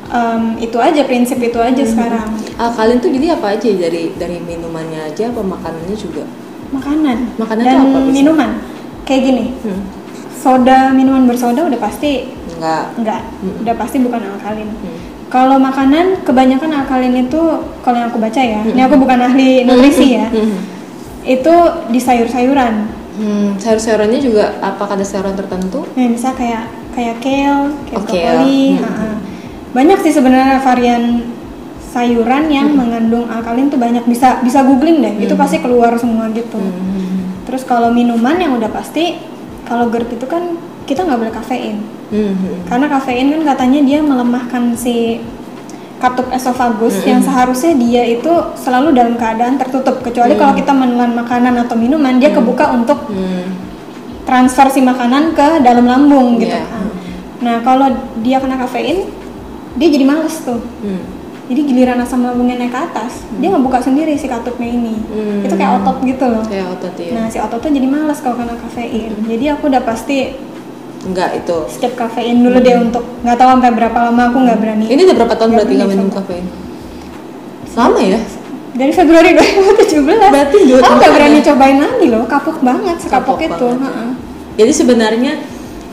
em, 0.08 0.42
itu 0.58 0.76
aja 0.78 1.04
prinsip 1.04 1.36
itu 1.38 1.56
aja 1.58 1.82
sekarang 1.82 2.28
Alkalin 2.56 2.96
tuh 2.98 3.08
jadi 3.08 3.34
apa 3.34 3.54
aja 3.54 3.68
dari 3.70 4.12
dari 4.14 4.40
minumannya 4.40 5.04
aja 5.06 5.28
apa 5.28 5.40
makanannya 5.42 5.92
juga? 5.94 6.24
makanan 6.68 7.32
Makanan 7.36 7.62
dan 7.62 7.76
apa 7.82 7.98
minuman 8.06 8.50
kayak 9.02 9.22
gini 9.22 9.44
Hmm. 9.62 9.84
soda 10.34 10.92
minuman 10.92 11.24
bersoda 11.24 11.60
udah 11.62 11.76
pasti 11.76 12.28
Enggak. 12.50 12.84
enggak 12.94 13.20
Mhm. 13.40 13.64
udah 13.64 13.74
pasti 13.74 13.96
bukan 13.98 14.20
alkalin 14.22 14.68
Hmm. 14.74 14.98
Kalau 15.28 15.60
makanan 15.60 16.24
kebanyakan 16.24 16.72
alkalin 16.72 17.28
itu 17.28 17.40
kalau 17.84 17.96
yang 18.00 18.08
aku 18.08 18.16
baca 18.16 18.40
ya, 18.40 18.64
Hmm. 18.64 18.72
ini 18.72 18.80
aku 18.80 18.96
bukan 18.96 19.20
ahli 19.20 19.60
nutrisi 19.68 20.16
ya, 20.16 20.32
Hmm. 20.32 20.56
itu 21.20 21.54
di 21.92 22.00
sayur-sayuran. 22.00 22.74
Hmm, 23.18 23.48
sayur-sayurannya 23.60 24.20
juga 24.22 24.56
apakah 24.58 24.96
ada 24.96 25.04
sayuran 25.04 25.36
tertentu? 25.36 25.84
Yang 25.92 26.10
bisa 26.16 26.28
kayak 26.32 26.64
kayak 26.96 27.16
kale, 27.20 27.76
kayak 27.84 27.98
Oh, 27.98 28.04
brokoli. 28.08 28.64
Hmm. 28.80 29.16
Banyak 29.68 29.98
sih 30.00 30.12
sebenarnya 30.16 30.64
varian 30.64 31.28
sayuran 31.92 32.48
yang 32.48 32.72
Hmm. 32.72 32.80
mengandung 32.88 33.28
alkalin 33.28 33.68
tuh 33.68 33.76
banyak 33.76 34.08
bisa 34.08 34.40
bisa 34.40 34.64
googling 34.64 35.04
deh, 35.04 35.28
itu 35.28 35.36
pasti 35.36 35.60
keluar 35.60 35.92
semua 36.00 36.32
gitu. 36.32 36.56
Hmm. 36.56 37.44
Terus 37.44 37.68
kalau 37.68 37.92
minuman 37.92 38.40
yang 38.40 38.56
udah 38.56 38.72
pasti 38.72 39.20
kalau 39.64 39.92
GERD 39.92 40.16
itu 40.16 40.24
kan 40.24 40.56
kita 40.88 41.04
nggak 41.04 41.20
boleh 41.20 41.34
kafein. 41.34 41.76
Hmm. 42.08 42.64
Karena 42.64 42.88
kafein 42.88 43.28
kan 43.28 43.42
katanya 43.44 43.80
dia 43.84 44.00
melemahkan 44.00 44.72
si 44.72 45.20
katup 45.98 46.30
esofagus 46.30 47.02
Mm-mm. 47.02 47.10
yang 47.10 47.20
seharusnya 47.20 47.74
dia 47.74 48.06
itu 48.06 48.30
selalu 48.54 48.94
dalam 48.94 49.18
keadaan 49.18 49.58
tertutup 49.58 49.98
kecuali 49.98 50.30
Mm. 50.30 50.38
kalau 50.38 50.54
kita 50.54 50.70
menelan 50.70 51.10
makanan 51.12 51.58
atau 51.58 51.74
minuman 51.74 52.16
dia 52.16 52.30
kebuka 52.30 52.70
untuk 52.70 53.10
Hmm. 53.10 53.50
transfer 54.22 54.70
si 54.70 54.78
makanan 54.78 55.34
ke 55.34 55.58
dalam 55.58 55.82
lambung 55.84 56.38
gitu 56.38 56.54
Iya. 56.54 56.70
kan. 56.70 56.86
Nah, 57.42 57.56
kalau 57.60 57.90
dia 58.22 58.38
kena 58.38 58.54
kafein 58.56 59.10
dia 59.74 59.88
jadi 59.90 60.06
males 60.06 60.38
tuh. 60.38 60.62
Hmm. 60.80 61.02
Jadi 61.48 61.60
giliran 61.64 61.98
asam 61.98 62.22
lambungnya 62.22 62.60
naik 62.60 62.70
ke 62.70 62.78
atas, 62.78 63.24
dia 63.34 63.48
ngebuka 63.48 63.80
sendiri 63.80 64.14
si 64.14 64.28
katupnya 64.28 64.68
ini. 64.68 64.94
Hmm. 65.02 65.42
Itu 65.42 65.56
kayak 65.56 65.82
otot 65.82 65.98
gitu 66.04 66.24
loh. 66.28 66.44
Kayak 66.44 66.78
otot 66.78 66.94
ya. 66.94 67.10
Nah, 67.10 67.26
si 67.26 67.40
ototnya 67.40 67.74
jadi 67.74 67.88
males 67.88 68.20
kalau 68.20 68.36
kena 68.36 68.54
kafein. 68.54 69.18
Jadi 69.24 69.44
aku 69.48 69.66
udah 69.66 69.82
pasti 69.82 70.36
Enggak 71.08 71.30
itu. 71.40 71.56
skip 71.72 71.92
kafein 71.96 72.44
dulu 72.44 72.60
deh 72.60 72.76
untuk 72.76 73.04
nggak 73.24 73.36
tahu 73.40 73.48
sampai 73.56 73.70
berapa 73.72 73.98
lama 74.12 74.22
aku 74.28 74.38
nggak 74.44 74.58
berani. 74.60 74.84
Ini 74.92 75.00
udah 75.08 75.16
berapa 75.16 75.34
tahun 75.34 75.48
Nggak 75.48 75.64
berarti 75.64 75.74
nggak 75.80 75.90
minum 75.96 76.08
kafein? 76.12 76.46
Lama 77.78 78.00
ya? 78.02 78.20
Dari 78.74 78.92
Februari 78.92 79.30
2017. 79.34 80.06
Berarti 80.34 80.58
dua 80.66 80.78
aku 80.78 80.92
nggak 80.92 81.00
tahun 81.00 81.14
berani 81.14 81.38
cobain 81.42 81.78
lagi 81.82 82.06
loh, 82.10 82.22
kapok 82.28 82.58
banget 82.62 82.96
sekapok 83.00 83.38
Kapok 83.38 83.46
itu. 83.48 83.66
banget. 83.74 83.94
Jadi 84.58 84.72
sebenarnya 84.74 85.32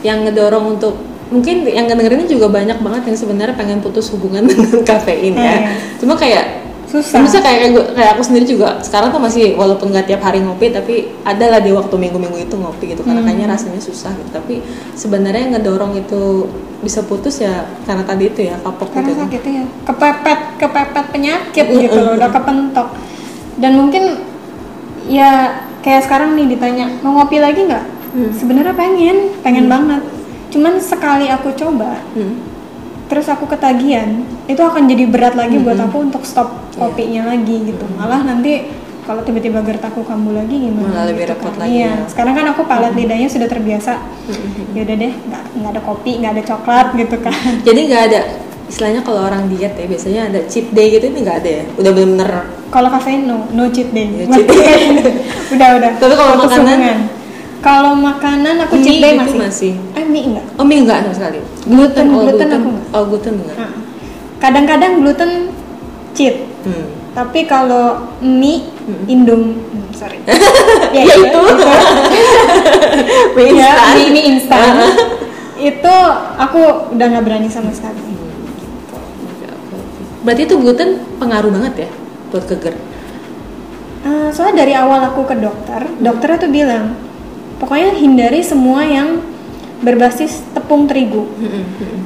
yang 0.04 0.18
ngedorong 0.26 0.78
untuk 0.78 0.94
mungkin 1.30 1.66
yang 1.66 1.90
ngedengerinnya 1.90 2.30
juga 2.30 2.46
banyak 2.46 2.78
banget 2.78 3.02
yang 3.10 3.16
sebenarnya 3.18 3.54
pengen 3.58 3.82
putus 3.82 4.10
hubungan 4.14 4.46
dengan 4.50 4.82
kafein 4.86 5.34
ya. 5.34 5.42
Iya. 5.66 5.70
Cuma 5.98 6.14
kayak 6.14 6.65
Susah. 6.86 7.18
Bisa 7.18 7.38
kayak 7.38 7.58
kayak, 7.58 7.72
gua- 7.72 7.90
kayak 7.92 8.10
aku 8.14 8.22
sendiri 8.22 8.46
juga 8.46 8.78
sekarang 8.80 9.10
tuh 9.10 9.18
masih 9.18 9.54
walaupun 9.54 9.90
nggak 9.90 10.06
tiap 10.06 10.22
hari 10.22 10.38
ngopi 10.38 10.70
tapi 10.70 10.94
ada 11.22 11.44
lah 11.48 11.58
di 11.58 11.70
waktu 11.70 11.90
minggu-minggu 11.92 12.38
itu 12.40 12.54
ngopi 12.54 12.84
gitu 12.88 13.02
karena 13.02 13.20
Hmm. 13.20 13.28
kayaknya 13.28 13.46
rasanya 13.48 13.80
susah 13.80 14.10
gitu. 14.12 14.30
Tapi 14.30 14.62
sebenarnya 14.92 15.40
yang 15.40 15.52
ngedorong 15.54 15.96
itu 15.96 16.46
bisa 16.78 17.02
putus 17.02 17.38
ya 17.38 17.66
karena 17.82 18.02
tadi 18.02 18.28
itu 18.28 18.40
ya 18.42 18.54
kapok 18.60 18.92
Karena 18.92 19.08
gitu. 19.08 19.20
sakit 19.20 19.42
ya, 19.44 19.64
kepepet, 19.84 20.40
kepepet 20.56 21.06
penyakit 21.10 21.66
gitu 21.66 21.98
udah 22.12 22.30
kepentok. 22.30 22.88
Dan 23.56 23.72
mungkin 23.74 24.02
ya 25.04 25.30
kayak 25.80 26.02
sekarang 26.02 26.34
nih 26.34 26.46
ditanya 26.48 26.86
mau 27.00 27.16
ngopi 27.16 27.38
lagi 27.38 27.64
nggak? 27.64 27.84
Hmm. 28.12 28.30
Sebenarnya 28.32 28.72
pengen, 28.72 29.16
pengen 29.40 29.66
banget. 29.66 30.02
Cuman 30.48 30.78
sekali 30.78 31.26
aku 31.26 31.50
coba, 31.52 32.00
Hmm. 32.12 32.38
Terus 33.06 33.26
aku 33.26 33.46
ketagihan, 33.46 34.08
itu 34.44 34.58
akan 34.58 34.84
jadi 34.84 35.04
berat 35.06 35.34
lagi 35.34 35.56
buat 35.58 35.74
Mm-mm. 35.74 35.86
aku 35.88 35.96
untuk 36.04 36.22
stop 36.22 36.48
Iya. 36.76 36.78
kopinya 36.82 37.22
lagi 37.30 37.56
gitu. 37.64 37.84
Malah 37.94 38.20
nanti 38.20 38.68
kalau 39.02 39.22
tiba-tiba 39.22 39.62
GERD 39.62 39.80
aku 39.80 40.02
kambuh 40.02 40.34
lagi 40.34 40.58
gimana? 40.60 40.90
Malah 40.90 41.04
lebih 41.06 41.24
gitu 41.24 41.32
repot 41.32 41.54
kan. 41.54 41.60
lagi 41.62 41.78
Iya. 41.78 41.86
ya. 41.88 41.94
Sekarang 42.04 42.34
kan 42.34 42.46
aku 42.50 42.62
palet 42.64 42.92
lidahnya 42.92 43.28
sudah 43.28 43.46
terbiasa. 43.46 43.92
Ya 44.70 44.80
udah 44.82 44.96
deh, 44.98 45.12
nggak 45.16 45.44
nggak 45.56 45.70
ada 45.72 45.82
kopi, 45.82 46.12
nggak 46.18 46.32
ada 46.34 46.42
coklat 46.44 46.86
gitu 46.94 47.16
kan. 47.22 47.34
Jadi 47.68 47.80
nggak 47.86 48.02
ada 48.10 48.20
istilahnya 48.66 49.00
kalau 49.00 49.22
orang 49.22 49.46
diet 49.46 49.72
ya 49.72 49.86
biasanya 49.86 50.22
ada 50.26 50.40
cheat 50.50 50.74
day 50.74 50.90
gitu 50.90 51.06
ini 51.06 51.22
nggak 51.22 51.38
ada 51.40 51.50
ya. 51.50 51.64
Udah 51.78 51.90
bener-bener 51.94 52.30
Kalau 52.66 52.88
kafein 52.90 53.24
no, 53.24 53.46
no 53.54 53.70
cheat 53.70 53.94
day. 53.94 54.10
No 54.10 54.34
cheat 54.34 54.50
day. 54.50 54.90
udah 55.54 55.68
udah. 55.78 55.90
Tapi 55.96 56.12
kalau 56.12 56.34
makanan? 56.36 56.78
Kalau 57.64 57.92
makanan 57.98 58.62
aku 58.62 58.78
Mie 58.78 58.84
cheat 58.84 58.98
day 59.02 59.12
gitu 59.16 59.22
masih. 59.22 59.38
masih. 59.42 59.72
Eh 59.98 60.04
mie 60.06 60.22
enggak. 60.32 60.46
Oh 60.60 60.64
mie 60.64 60.80
enggak 60.84 60.98
sama 61.02 61.14
sekali. 61.16 61.38
Gluten, 61.66 62.06
oh, 62.14 62.20
gluten 62.22 62.48
aku 62.52 62.68
enggak. 62.70 62.86
Oh 62.94 63.02
gluten 63.10 63.34
enggak. 63.42 63.56
Kadang-kadang 64.38 64.92
gluten 65.02 65.30
cheat. 66.14 66.46
Hmm. 66.62 66.86
Tapi 67.16 67.48
kalau 67.48 68.12
mie 68.20 68.68
Mm-mm. 68.86 69.08
indom, 69.08 69.42
hmm, 69.56 69.88
sorry. 69.96 70.20
Ya, 70.94 71.02
itu. 71.02 71.40
Mie 73.36 73.52
ya, 73.52 73.68
instan. 73.72 73.92
mie, 73.96 74.08
mie 74.12 74.24
instan. 74.36 74.72
itu 75.56 75.94
aku 76.36 76.92
udah 76.92 77.06
nggak 77.16 77.24
berani 77.24 77.48
sama 77.48 77.72
sekali. 77.72 78.00
Berarti 80.20 80.42
itu 80.44 80.54
gluten 80.60 81.00
pengaruh 81.16 81.48
banget 81.48 81.88
ya 81.88 81.90
buat 82.28 82.44
ke 82.44 82.56
GERD. 82.58 82.76
Eh, 84.06 84.28
soalnya 84.30 84.62
dari 84.66 84.74
awal 84.74 85.00
aku 85.06 85.22
ke 85.26 85.34
dokter, 85.38 85.86
dokternya 85.98 86.38
tuh 86.38 86.50
bilang, 86.52 86.94
pokoknya 87.56 87.94
hindari 87.94 88.40
semua 88.40 88.82
yang 88.82 89.20
berbasis 89.76 90.40
tepung 90.50 90.88
terigu, 90.88 91.28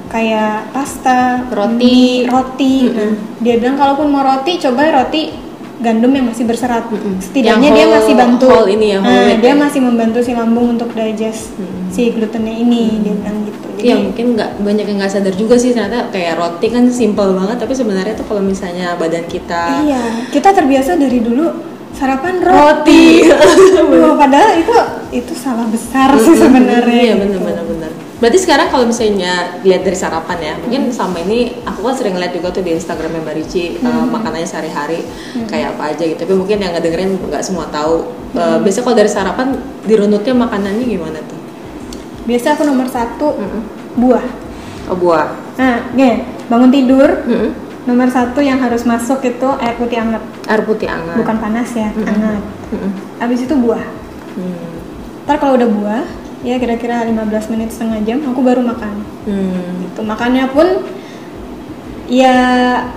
kayak 0.07 0.69
pasta, 0.71 1.47
Roti. 1.49 1.71
mie, 1.73 2.27
roti. 2.27 2.91
Nah, 2.91 3.15
dia 3.39 3.55
bilang 3.57 3.79
kalaupun 3.79 4.11
mau 4.11 4.21
roti, 4.21 4.59
coba 4.59 4.91
roti 4.93 5.31
gandum 5.79 6.11
yang 6.11 6.27
masih 6.27 6.45
berserat. 6.45 6.91
Mm-mm. 6.91 7.23
Setidaknya 7.23 7.71
Yang 7.71 7.73
dia 7.73 7.87
whole- 7.87 7.95
masih 7.97 8.15
bantu. 8.15 8.47
whole 8.51 8.69
ini 8.69 8.87
ya, 8.91 8.99
whole 8.99 9.07
Nah, 9.07 9.39
dia 9.39 9.49
ya. 9.49 9.57
masih 9.57 9.81
membantu 9.81 10.19
si 10.21 10.33
lambung 10.35 10.75
untuk 10.75 10.91
digest 10.91 11.55
si 11.89 12.11
glutennya 12.11 12.53
ini 12.53 13.01
dia 13.01 13.15
bilang 13.15 13.39
gitu. 13.47 13.67
Jadi 13.71 13.87
Iya 13.87 13.97
mungkin 13.97 14.27
nggak 14.37 14.51
banyak 14.61 14.85
yang 14.85 14.99
nggak 15.01 15.09
sadar 15.11 15.33
juga 15.33 15.55
sih 15.57 15.73
ternyata 15.73 16.13
kayak 16.13 16.37
roti 16.37 16.69
kan 16.69 16.85
simple 16.87 17.33
banget 17.33 17.57
tapi 17.57 17.73
sebenarnya 17.73 18.13
tuh 18.13 18.29
kalau 18.29 18.45
misalnya 18.45 18.93
badan 18.95 19.25
kita 19.25 19.81
iya, 19.81 20.03
kita 20.29 20.53
terbiasa 20.53 20.95
dari 20.95 21.17
dulu 21.19 21.49
sarapan 21.97 22.35
roti 22.41 23.27
roti. 23.27 23.81
Wah, 24.03 24.15
padahal 24.17 24.61
itu 24.61 24.77
itu 25.11 25.33
salah 25.35 25.67
besar 25.67 26.15
sih 26.17 26.35
sebenarnya. 26.39 27.01
Iya 27.13 27.15
benar 27.19 27.41
benar 27.43 27.65
benar. 27.67 27.91
Berarti 28.21 28.37
sekarang 28.37 28.69
kalau 28.69 28.85
misalnya 28.85 29.57
dilihat 29.65 29.81
dari 29.81 29.97
sarapan 29.97 30.39
ya, 30.39 30.55
mungkin 30.61 30.93
selama 30.93 31.25
ini 31.25 31.65
aku 31.65 31.81
kan 31.81 31.95
sering 31.97 32.21
lihat 32.21 32.37
juga 32.37 32.53
tuh 32.53 32.61
di 32.61 32.77
Instagramnya 32.77 33.25
Mbak 33.25 33.35
Ricci 33.41 33.81
uh, 33.81 34.05
makanannya 34.05 34.45
sehari-hari 34.45 35.01
kayak 35.49 35.77
apa 35.77 35.97
aja 35.97 36.05
gitu. 36.05 36.21
Tapi 36.21 36.35
mungkin 36.37 36.61
yang 36.61 36.77
ngedengerin 36.77 37.17
nggak 37.17 37.41
semua 37.41 37.65
tahu. 37.73 38.13
Uh, 38.37 38.61
Biasanya 38.61 38.85
kalau 38.85 38.97
dari 39.01 39.11
sarapan 39.11 39.49
dirunutnya 39.89 40.37
makanannya 40.37 40.85
gimana 40.85 41.19
tuh? 41.25 41.41
Biasa 42.29 42.61
aku 42.61 42.69
nomor 42.69 42.87
satu 42.93 43.41
Mm-mm. 43.41 43.63
buah. 43.97 44.27
Oh 44.93 44.97
buah. 45.01 45.33
Nah, 45.57 45.89
gini, 45.97 46.29
bangun 46.53 46.69
tidur 46.69 47.25
Mm-mm. 47.25 47.70
Nomor 47.81 48.09
satu 48.09 48.39
yang 48.39 48.59
harus 48.59 48.85
masuk 48.85 49.21
itu 49.23 49.49
air 49.59 49.75
putih 49.75 49.97
hangat, 49.97 50.21
Air 50.47 50.63
putih 50.63 50.85
hangat. 50.85 51.17
bukan 51.17 51.37
panas 51.37 51.71
ya, 51.73 51.89
hangat. 51.97 52.43
Mm-mm. 52.71 52.91
Habis 53.17 53.45
itu 53.45 53.55
buah. 53.55 53.85
Hmm. 54.37 54.73
Ntar 55.25 55.37
kalau 55.37 55.57
udah 55.57 55.67
buah, 55.67 56.05
ya 56.41 56.57
kira-kira 56.57 57.05
15 57.05 57.17
menit 57.49 57.71
setengah 57.71 57.99
jam 58.03 58.21
aku 58.23 58.41
baru 58.41 58.61
makan. 58.61 58.95
Hmm. 59.25 59.85
Gitu. 59.85 60.01
Makannya 60.01 60.45
pun 60.51 60.67
ya 62.11 62.35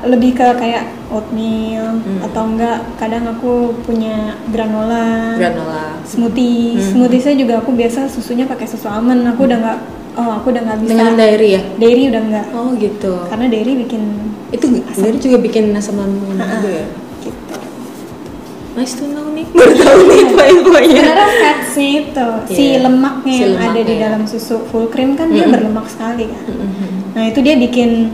lebih 0.04 0.34
ke 0.34 0.48
kayak 0.58 0.90
oatmeal 1.08 2.02
Hmm. 2.02 2.26
atau 2.26 2.50
enggak 2.50 2.82
kadang 2.98 3.30
aku 3.30 3.78
punya 3.86 4.34
granola, 4.50 5.38
Granola. 5.38 6.02
smoothie. 6.04 6.76
Hmm. 6.76 6.86
Smoothie 6.98 7.22
saya 7.22 7.36
juga 7.38 7.62
aku 7.62 7.72
biasa 7.72 8.10
susunya 8.10 8.44
pakai 8.44 8.66
susu 8.66 8.90
almond. 8.90 9.22
Aku 9.30 9.46
udah 9.46 9.58
nggak 9.58 9.80
oh 10.16 10.30
aku 10.34 10.48
udah 10.50 10.62
nggak 10.64 10.80
bisa. 10.82 10.90
Dengan 10.92 11.12
dairy 11.14 11.50
ya? 11.52 11.62
Dairy 11.76 12.04
udah 12.08 12.22
nggak. 12.24 12.46
Oh 12.54 12.70
gitu. 12.76 13.14
Karena 13.26 13.46
dairy 13.48 13.74
bikin 13.80 14.02
Itu 14.50 14.66
dairy 14.94 15.18
juga 15.18 15.38
bikin 15.40 15.74
asam 15.74 15.98
lambung 15.98 16.34
juga 16.34 16.70
ya? 16.70 16.88
gitu. 17.20 17.56
Nice 18.74 18.94
to 18.96 19.06
know 19.08 19.30
nih. 19.30 19.46
Baru 19.50 19.74
tahu 19.76 20.00
nih 20.04 20.18
info-infonya. 20.24 21.02
Sebenarnya 21.04 21.30
fatsnya 21.40 21.88
itu 21.96 22.28
si 22.50 22.64
Iya. 22.68 22.78
lemaknya 22.82 23.34
Si 23.34 23.42
yang 23.44 23.54
ada 23.56 23.70
di 23.72 23.82
lemaknya. 23.84 23.98
dalam 24.04 24.22
susu 24.24 24.56
full 24.66 24.88
cream 24.88 25.14
kan 25.14 25.30
dia 25.30 25.46
Mm-mm. 25.46 25.54
berlemak 25.54 25.86
sekali 25.86 26.26
kan. 26.26 26.44
Mm-mm. 26.48 26.90
Nah 27.14 27.24
itu 27.28 27.40
dia 27.40 27.54
bikin 27.56 28.10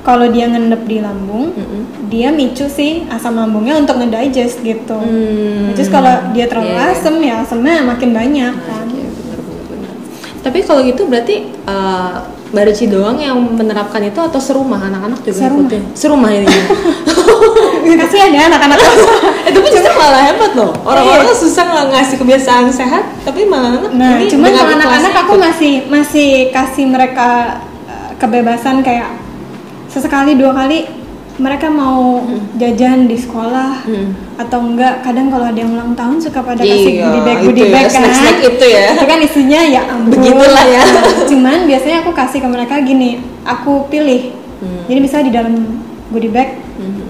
kalau 0.00 0.26
dia 0.26 0.46
ngendep 0.46 0.86
di 0.86 0.98
lambung, 0.98 1.52
Mm-mm. 1.52 1.82
dia 2.06 2.30
micu 2.30 2.64
si 2.66 3.02
asam 3.06 3.34
lambungnya 3.34 3.76
untuk 3.76 3.98
ngedigest 3.98 4.62
gitu. 4.62 4.94
Hmm. 4.96 5.74
Terus 5.74 5.86
kalau 5.86 6.32
dia 6.32 6.46
terlalu 6.46 6.70
Iya, 6.70 6.80
iya. 6.80 6.94
asam 6.94 7.14
ya 7.18 7.34
asamnya 7.42 7.82
makin 7.84 8.10
banyak 8.10 8.54
kan. 8.56 8.86
Oke, 8.86 8.96
benar 8.96 9.38
benar 9.38 9.62
benar. 9.68 9.94
Tapi 10.40 10.58
kalau 10.64 10.80
gitu 10.84 11.04
berarti 11.06 11.48
eh 11.52 12.16
Mbak 12.50 12.64
Ricci 12.66 12.90
doang 12.90 13.14
yang 13.22 13.38
menerapkan 13.38 14.02
itu 14.02 14.18
atau 14.18 14.42
serumah 14.42 14.90
anak-anak 14.90 15.22
juga 15.22 15.38
Serumah. 15.38 15.70
ngikutin? 15.70 15.82
Serumah 15.94 16.30
ini. 16.34 16.46
Kasih 18.00 18.20
ada 18.26 18.38
anak-anak 18.50 18.78
itu 19.50 19.58
pun 19.62 19.70
justru 19.70 19.94
malah 19.94 20.22
hebat 20.26 20.52
loh. 20.58 20.74
Orang-orang 20.82 21.30
susah 21.30 21.62
nggak 21.62 21.86
ngasih 21.94 22.16
kebiasaan 22.18 22.66
sehat, 22.74 23.04
tapi 23.22 23.46
malah 23.46 23.78
anak 23.78 23.90
Nah, 23.94 24.18
ini 24.18 24.30
cuman 24.30 24.50
anak-anak 24.50 25.14
aku 25.26 25.34
masih 25.38 25.74
masih 25.86 26.50
kasih 26.50 26.90
mereka 26.90 27.62
uh, 27.86 28.10
kebebasan 28.18 28.82
kayak 28.82 29.14
sesekali 29.86 30.34
dua 30.34 30.54
kali 30.54 30.86
mereka 31.40 31.66
mau 31.66 32.20
jajan 32.54 33.08
di 33.08 33.16
sekolah 33.16 33.82
Hmm. 33.82 34.12
atau 34.36 34.60
enggak 34.62 35.00
kadang 35.00 35.28
kalau 35.28 35.48
ada 35.48 35.56
yang 35.56 35.72
ulang 35.72 35.92
tahun 35.92 36.16
suka 36.16 36.40
pada 36.40 36.60
kasih 36.60 36.92
Iya, 36.94 37.02
goodie 37.02 37.22
bag 37.22 37.38
goodie 37.40 37.64
ya, 37.64 37.72
bag 37.74 37.86
kan 37.86 37.92
snack-snack 37.98 38.38
itu 38.46 38.66
ya. 38.66 38.84
itu 38.92 39.06
kan 39.06 39.18
isinya 39.20 39.60
ya 39.62 39.82
ampun 39.86 40.12
Begitulah 40.14 40.64
ya. 40.66 40.82
cuman 41.32 41.58
biasanya 41.64 41.96
aku 42.00 42.10
kasih 42.12 42.38
ke 42.38 42.48
mereka 42.48 42.74
gini 42.80 43.10
aku 43.42 43.88
pilih 43.88 44.36
Hmm. 44.60 44.84
jadi 44.86 44.98
misalnya 45.00 45.26
di 45.26 45.34
dalam 45.34 45.54
goodie 46.08 46.28
bag 46.28 46.60
Mhm. 46.76 47.08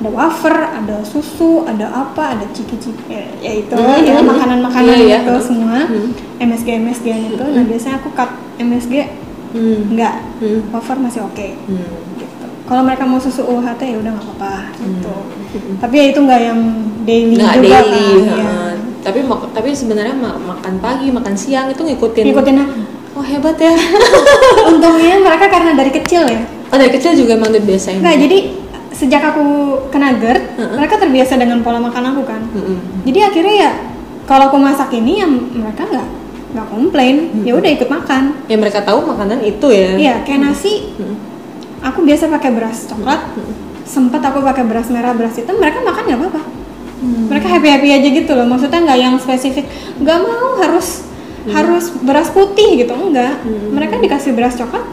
ada 0.00 0.10
wafer, 0.10 0.56
ada 0.74 0.96
susu, 1.02 1.60
ada 1.62 1.84
apa, 1.90 2.32
ada 2.32 2.44
ciki-ciki, 2.50 3.04
ya, 3.06 3.24
ya 3.38 3.52
itu, 3.54 3.72
Hmm, 3.72 4.00
ya 4.00 4.16
hmm. 4.16 4.24
makanan-makanan 4.26 4.96
Iya, 4.96 5.04
iya. 5.06 5.18
itu 5.22 5.34
semua, 5.40 5.76
Hmm. 5.82 6.12
MSG 6.38 6.68
MSG 6.78 7.06
itu. 7.30 7.44
Nah 7.46 7.64
biasanya 7.64 8.00
aku 8.00 8.08
cut 8.10 8.28
MSG 8.56 8.94
Hmm. 9.52 9.92
enggak, 9.92 10.24
Hmm. 10.40 10.60
wafer 10.70 10.96
masih 10.96 11.20
oke. 11.22 11.52
Hmm. 11.66 12.19
Kalau 12.70 12.82
mereka 12.82 13.02
mau 13.02 13.18
susu 13.18 13.42
UHT 13.42 13.82
ya 13.82 13.98
udah 13.98 14.10
nggak 14.14 14.26
apa-apa 14.30 14.54
gitu. 14.78 15.10
Hmm. 15.10 15.76
Tapi 15.76 15.94
ya 15.96 16.04
itu 16.06 16.20
nggak 16.20 16.40
yang 16.40 16.60
daily 17.02 17.34
Nggak 17.34 17.54
juga 17.56 17.66
daily, 17.82 18.06
kan. 18.22 18.38
ya. 18.38 18.54
tapi 19.00 19.18
tapi 19.50 19.68
sebenarnya 19.72 20.14
ma- 20.14 20.38
makan 20.38 20.78
pagi, 20.78 21.10
makan 21.10 21.34
siang 21.34 21.66
itu 21.66 21.82
ngikutin. 21.82 22.24
Ngikutin 22.26 22.56
apa? 22.56 22.74
Oh 23.10 23.24
hebat 23.24 23.58
ya. 23.58 23.74
Untungnya 24.70 25.18
mereka 25.18 25.46
karena 25.48 25.74
dari 25.74 25.90
kecil 25.90 26.22
ya. 26.24 26.42
Oh 26.70 26.76
dari 26.76 26.90
kecil 26.90 27.16
juga 27.16 27.34
emang 27.34 27.50
udah 27.50 27.64
biasain. 27.64 27.98
Enggak, 27.98 28.16
jadi 28.20 28.38
sejak 28.92 29.22
aku 29.24 29.42
kena 29.88 30.14
GERD, 30.14 30.44
mereka 30.70 30.94
terbiasa 30.94 31.34
dengan 31.34 31.58
pola 31.60 31.80
makan 31.80 32.04
aku 32.06 32.22
kan. 32.22 32.42
Mm-mm. 32.50 33.02
jadi 33.02 33.18
akhirnya 33.24 33.54
ya 33.56 33.70
kalau 34.22 34.46
aku 34.46 34.58
masak 34.58 34.92
ini 34.92 35.18
ya 35.18 35.26
mereka 35.26 35.82
nggak 35.84 36.08
nggak 36.50 36.66
komplain 36.68 37.16
ya 37.40 37.54
udah 37.54 37.70
ikut 37.70 37.88
makan 37.88 38.34
Ya 38.44 38.54
mereka 38.54 38.82
tahu 38.82 39.02
makanan 39.04 39.40
itu 39.40 39.66
ya. 39.70 39.90
iya 39.96 40.14
kayak 40.20 40.44
nasi 40.44 40.92
Mm. 40.94 41.16
Aku 41.80 42.04
biasa 42.04 42.28
pakai 42.28 42.50
beras 42.52 42.86
coklat 42.86 43.20
sempat 43.84 44.22
aku 44.22 44.38
pakai 44.44 44.64
beras 44.68 44.86
merah 44.92 45.16
beras 45.16 45.34
hitam 45.34 45.58
mereka 45.58 45.82
makan 45.82 46.02
nggak 46.06 46.20
apa-apa. 46.20 46.42
Mereka 47.00 47.46
happy 47.48 47.68
happy 47.72 47.88
aja 47.96 48.08
gitu 48.12 48.32
loh 48.36 48.44
maksudnya 48.44 48.80
nggak 48.84 48.98
yang 49.00 49.14
spesifik 49.16 49.64
nggak 49.96 50.18
mau 50.20 50.60
harus 50.60 51.08
harus 51.48 51.88
beras 52.04 52.28
putih 52.28 52.84
gitu 52.84 52.92
enggak 52.92 53.40
mereka 53.72 53.96
dikasih 53.96 54.36
beras 54.36 54.60
coklat 54.60 54.84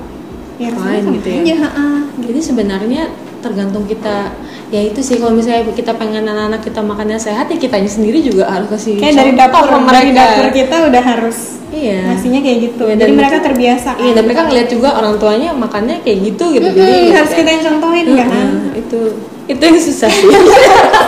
ya 0.55 0.71
Fine 0.71 1.19
gitu 1.19 1.27
ya. 1.27 1.39
aja 1.43 1.55
ha-ha. 1.67 1.87
Jadi 2.17 2.39
sebenarnya 2.39 3.11
tergantung 3.43 3.85
kita 3.85 4.31
ya 4.67 4.81
itu 4.83 4.99
sih 4.99 5.15
kalau 5.15 5.31
misalnya 5.31 5.63
kita 5.69 5.95
pengen 5.95 6.23
anak-anak 6.23 6.59
kita 6.59 6.79
makannya 6.81 7.15
sehat 7.15 7.47
ya 7.47 7.55
kitanya 7.55 7.87
sendiri 7.87 8.19
juga 8.19 8.45
harus 8.45 8.67
kasih 8.69 8.99
kayak 8.99 9.15
dari 9.15 9.31
dapur 9.33 9.63
ke 9.63 9.77
dari 9.87 10.11
dapur 10.11 10.45
kita 10.51 10.75
udah 10.85 11.03
harus 11.05 11.37
Iya. 11.67 11.99
nasinya 12.05 12.39
kayak 12.39 12.57
gitu 12.63 12.83
Iya, 12.85 12.95
jadi 12.97 13.11
mereka 13.11 13.37
itu- 13.37 13.45
terbiasa 13.45 13.89
Iya, 13.97 14.11
dan 14.13 14.23
mereka 14.23 14.41
ngeliat 14.45 14.67
juga 14.67 14.89
orang 14.93 15.15
tuanya 15.15 15.51
makannya 15.51 15.99
kayak 15.99 16.17
gitu 16.25 16.43
gitu. 16.49 16.63
Mm-mm, 16.63 16.79
Jadi 16.79 17.11
harus 17.11 17.27
ya- 17.29 17.37
kita 17.37 17.49
yang 17.49 17.63
contohin 17.65 18.05
kan 18.07 18.29
itu 18.73 18.99
itu 19.45 19.61
yang 19.61 19.75
susah 19.77 20.07
sih. 20.09 20.27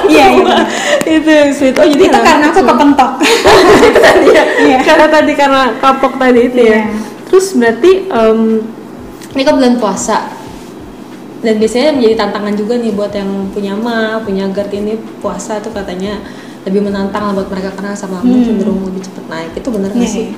Iya, 0.09 0.25
iya. 0.35 0.57
itu 1.07 1.29
yang 1.29 1.49
sulit. 1.53 1.75
Oh 1.75 1.85
jadi 1.85 2.03
itu 2.05 2.19
karena 2.19 2.45
aku 2.49 2.59
kepentok 2.61 3.11
itu 3.87 3.99
tadi 3.99 4.27
ya. 4.29 4.43
Iya. 4.67 4.77
Karena 4.83 5.07
tadi 5.07 5.31
karena 5.33 5.61
kapok 5.77 6.13
tadi 6.17 6.39
itu 6.45 6.59
ya. 6.59 6.67
Iya. 6.67 6.81
Terus 7.27 7.45
berarti 7.55 7.91
em, 8.05 8.39
ini 9.31 9.41
kan 9.41 9.53
bulan 9.55 9.75
puasa 9.75 10.17
dan 11.39 11.55
biasanya 11.55 11.95
menjadi 11.95 12.15
tantangan 12.17 12.53
juga 12.53 12.73
nih 12.75 12.91
buat 12.91 13.11
yang 13.11 13.29
punya 13.49 13.73
ma, 13.73 14.19
punya 14.19 14.45
GERD 14.47 14.73
ini 14.77 14.93
puasa 15.19 15.57
tuh 15.57 15.71
katanya 15.71 16.19
lebih 16.67 16.83
menantang 16.83 17.23
lah 17.23 17.33
buat 17.33 17.47
mereka 17.47 17.71
karena 17.73 17.95
asam 17.95 18.11
lambung 18.11 18.35
Hmm. 18.35 18.45
cenderung 18.45 18.79
lebih 18.83 19.07
cepat 19.07 19.25
naik. 19.27 19.51
Itu 19.55 19.71
benar 19.71 19.89
nggak 19.89 20.03
Iya, 20.03 20.11
sih? 20.11 20.27
iya. 20.27 20.35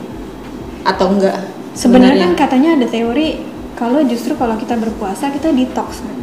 Atau 0.84 1.08
enggak? 1.10 1.38
sebenarnya 1.72 2.28
kan 2.28 2.34
katanya 2.38 2.76
ada 2.76 2.84
teori 2.86 3.40
kalau 3.74 4.04
justru 4.04 4.36
kalau 4.36 4.54
kita 4.56 4.76
berpuasa 4.76 5.32
kita 5.32 5.50
detox 5.50 6.04
kan 6.04 6.14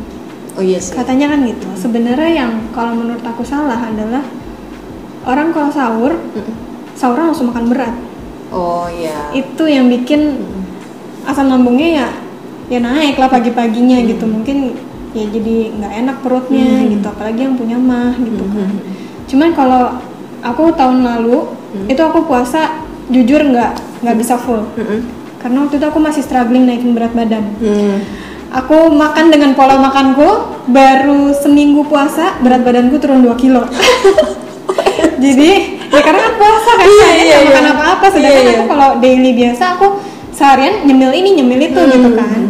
Oh 0.52 0.62
iya 0.62 0.76
sih. 0.76 0.92
katanya 0.92 1.32
kan 1.32 1.40
gitu 1.42 1.64
sebenarnya 1.72 2.30
yang 2.36 2.52
kalau 2.70 2.92
menurut 2.92 3.24
aku 3.24 3.40
salah 3.42 3.80
adalah 3.80 4.20
orang 5.24 5.48
kalau 5.50 5.72
sahur 5.72 6.12
Mm-mm. 6.12 6.52
sahur 6.92 7.16
langsung 7.16 7.48
makan 7.48 7.64
berat 7.66 7.96
Oh 8.52 8.92
iya. 8.92 9.32
itu 9.32 9.64
yang 9.64 9.88
bikin 9.88 10.36
asam 11.24 11.48
lambungnya 11.48 11.88
ya 11.96 12.08
ya 12.68 12.78
naik 12.78 13.16
lah 13.16 13.26
pagi-paginya 13.26 13.98
gitu 14.02 14.24
mungkin 14.24 14.76
ya 15.10 15.24
jadi 15.26 15.72
nggak 15.72 15.92
enak 15.98 16.16
perutnya 16.20 16.68
Hmm. 16.78 16.88
gitu 16.90 17.06
apalagi 17.06 17.40
yang 17.42 17.54
punya 17.54 17.76
mah 17.76 18.12
gitu 18.14 18.44
kan 18.46 18.68
Mhm. 18.68 18.80
cuman 19.24 19.50
kalau 19.52 19.84
aku 20.40 20.62
tahun 20.72 21.00
lalu 21.00 21.48
itu 21.84 21.98
aku 21.98 22.24
puasa 22.24 22.80
jujur 23.08 23.40
nggak 23.42 23.72
nggak 23.98 24.16
bisa 24.16 24.36
full 24.36 24.68
Mm-mm. 24.70 25.00
karena 25.38 25.64
waktu 25.64 25.76
itu 25.76 25.86
aku 25.86 25.98
masih 25.98 26.20
struggling 26.20 26.64
naikin 26.64 26.92
berat 26.92 27.10
badan 27.10 27.44
Hmm. 27.56 28.04
aku 28.50 28.88
makan 28.90 29.28
dengan 29.28 29.52
pola 29.52 29.76
makanku 29.76 30.28
baru 30.66 31.32
seminggu 31.34 31.84
puasa 31.84 32.36
berat 32.38 32.62
badanku 32.62 32.96
turun 32.96 33.20
2 33.22 33.32
kilo 33.34 33.64
jadi 35.18 35.50
ya 35.88 36.00
karena 36.00 36.20
kan 36.22 36.34
puasa 36.36 36.70
kan 36.74 36.86
Iya, 36.86 37.00
saya 37.02 37.12
iya, 37.16 37.24
iya. 37.24 37.38
makan 37.48 37.66
apa-apa 37.70 38.06
sedangkan 38.08 38.28
Iya, 38.38 38.44
iya. 38.46 38.58
aku 38.58 38.64
kalau 38.68 38.88
daily 38.98 39.30
biasa 39.34 39.64
aku 39.74 39.86
seharian 40.30 40.74
nyemil 40.84 41.10
ini 41.12 41.28
nyemil 41.34 41.60
itu 41.64 41.80
Hmm. 41.80 41.90
gitu 41.90 42.08
kan 42.14 42.40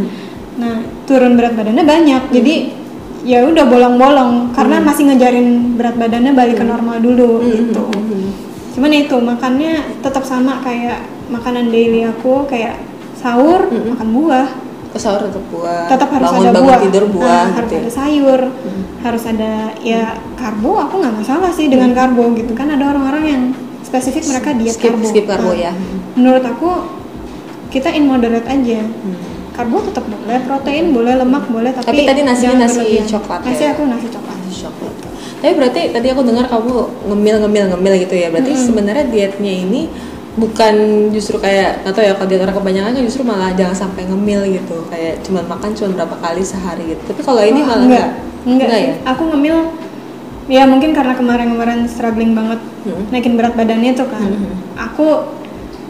nah 0.59 0.77
turun 1.05 1.35
berat 1.35 1.55
badannya 1.55 1.85
banyak 1.85 2.23
jadi 2.29 2.55
ya 3.21 3.42
udah 3.44 3.64
bolong-bolong 3.64 4.51
karena 4.53 4.79
masih 4.81 5.07
ngejarin 5.07 5.49
berat 5.75 5.94
badannya 5.94 6.33
balik 6.33 6.57
ke 6.57 6.64
normal 6.64 6.99
dulu 6.99 7.38
Hmm, 7.38 7.51
gitu 7.53 7.85
hmm, 7.85 8.05
hmm. 8.05 8.29
cuman 8.75 8.90
itu 8.92 9.16
makannya 9.16 9.73
tetap 10.01 10.23
sama 10.23 10.59
kayak 10.61 10.99
makanan 11.29 11.68
daily 11.68 12.03
aku 12.03 12.42
kayak 12.44 12.79
sahur 13.14 13.66
Mm-mm. 13.66 13.94
makan 13.94 14.09
buah 14.12 14.49
Oh 14.88 14.90
Oh, 14.90 14.97
sahur 14.97 15.21
tetap 15.21 15.44
buah. 15.49 15.85
tetap 15.85 16.09
harus 16.09 16.27
bangun, 16.27 16.40
ada 16.40 16.51
bangun 16.51 16.64
buah 16.64 16.79
tidur 16.81 17.05
buah 17.07 17.29
Nah, 17.29 17.44
gitu 17.44 17.55
harus 17.55 17.71
ya. 17.71 17.79
ada 17.79 17.90
sayur 17.92 18.40
harus 18.99 19.23
ada 19.27 19.53
ya 19.79 20.03
karbo 20.35 20.73
aku 20.77 20.94
nggak 20.97 21.14
masalah 21.14 21.51
sih 21.53 21.66
dengan 21.66 21.92
karbo 21.92 22.33
gitu 22.33 22.51
kan 22.51 22.66
ada 22.66 22.88
orang-orang 22.88 23.25
yang 23.25 23.42
spesifik 23.81 24.25
mereka 24.27 24.57
diet 24.57 24.75
skip 24.75 24.90
karbo 24.90 25.05
skip 25.05 25.25
karbo 25.25 25.51
Nah, 25.51 25.61
ya. 25.61 25.73
menurut 26.14 26.40
aku 26.42 26.71
kita 27.68 27.92
in 27.92 28.07
moderate 28.07 28.49
aja 28.49 28.81
Hmm. 28.81 29.38
Karbo 29.59 29.83
tetap 29.83 30.05
boleh 30.07 30.38
protein 30.40 30.94
boleh 30.94 31.14
lemak 31.16 31.44
boleh 31.49 31.71
tapi, 31.75 31.85
Tapi 31.85 32.01
tadi 32.07 32.21
nasinya 32.23 32.62
nasi 32.62 32.79
berlebihan. 32.79 33.07
coklat 33.11 33.40
nasi 33.42 33.62
ya? 33.62 33.71
aku 33.75 33.83
nasi 33.85 34.07
coklat 34.07 34.37
Coklat. 34.49 34.94
Tapi 35.38 35.53
berarti 35.55 35.81
tadi 35.90 36.07
aku 36.09 36.23
dengar 36.23 36.47
kamu 36.47 36.75
ngemil 37.07 37.37
ngemil 37.38 37.64
ngemil 37.71 37.94
gitu 38.01 38.14
ya. 38.16 38.27
Berarti 38.29 38.59
sebenarnya 38.59 39.07
dietnya 39.07 39.53
ini 39.53 39.87
bukan 40.35 40.75
justru 41.11 41.37
kayak 41.37 41.83
atau 41.85 41.99
ya 41.99 42.14
kalau 42.14 42.27
diet 42.27 42.38
orang 42.40 42.55
kebanyakan 42.55 42.90
kan 42.92 43.03
justru 43.03 43.23
malah 43.23 43.51
jangan 43.53 43.75
sampai 43.77 44.03
ngemil 44.05 44.47
gitu 44.49 44.87
kayak 44.88 45.23
cuman 45.23 45.47
makan 45.47 45.71
cuma 45.73 45.88
berapa 45.94 46.14
kali 46.16 46.42
sehari 46.42 46.85
gitu 46.88 47.03
tapi 47.05 47.21
kalau 47.21 47.38
ini 47.40 47.59
Wah, 47.59 47.66
malah 47.68 47.83
enggak 47.85 48.09
enggak 48.44 48.66
enggak, 48.66 48.71
ya 48.73 48.87
sih. 48.88 48.94
aku 49.05 49.23
ngemil 49.29 49.57
ya 50.49 50.62
mungkin 50.64 50.90
karena 50.92 51.12
kemarin-kemarin 51.12 51.81
struggling 51.87 52.33
banget 52.33 52.61
Hmm. 52.79 53.03
naikin 53.11 53.35
berat 53.35 53.53
badannya 53.53 53.92
tuh 53.92 54.07
kan 54.07 54.23
Hmm. 54.23 54.55
aku 54.77 55.07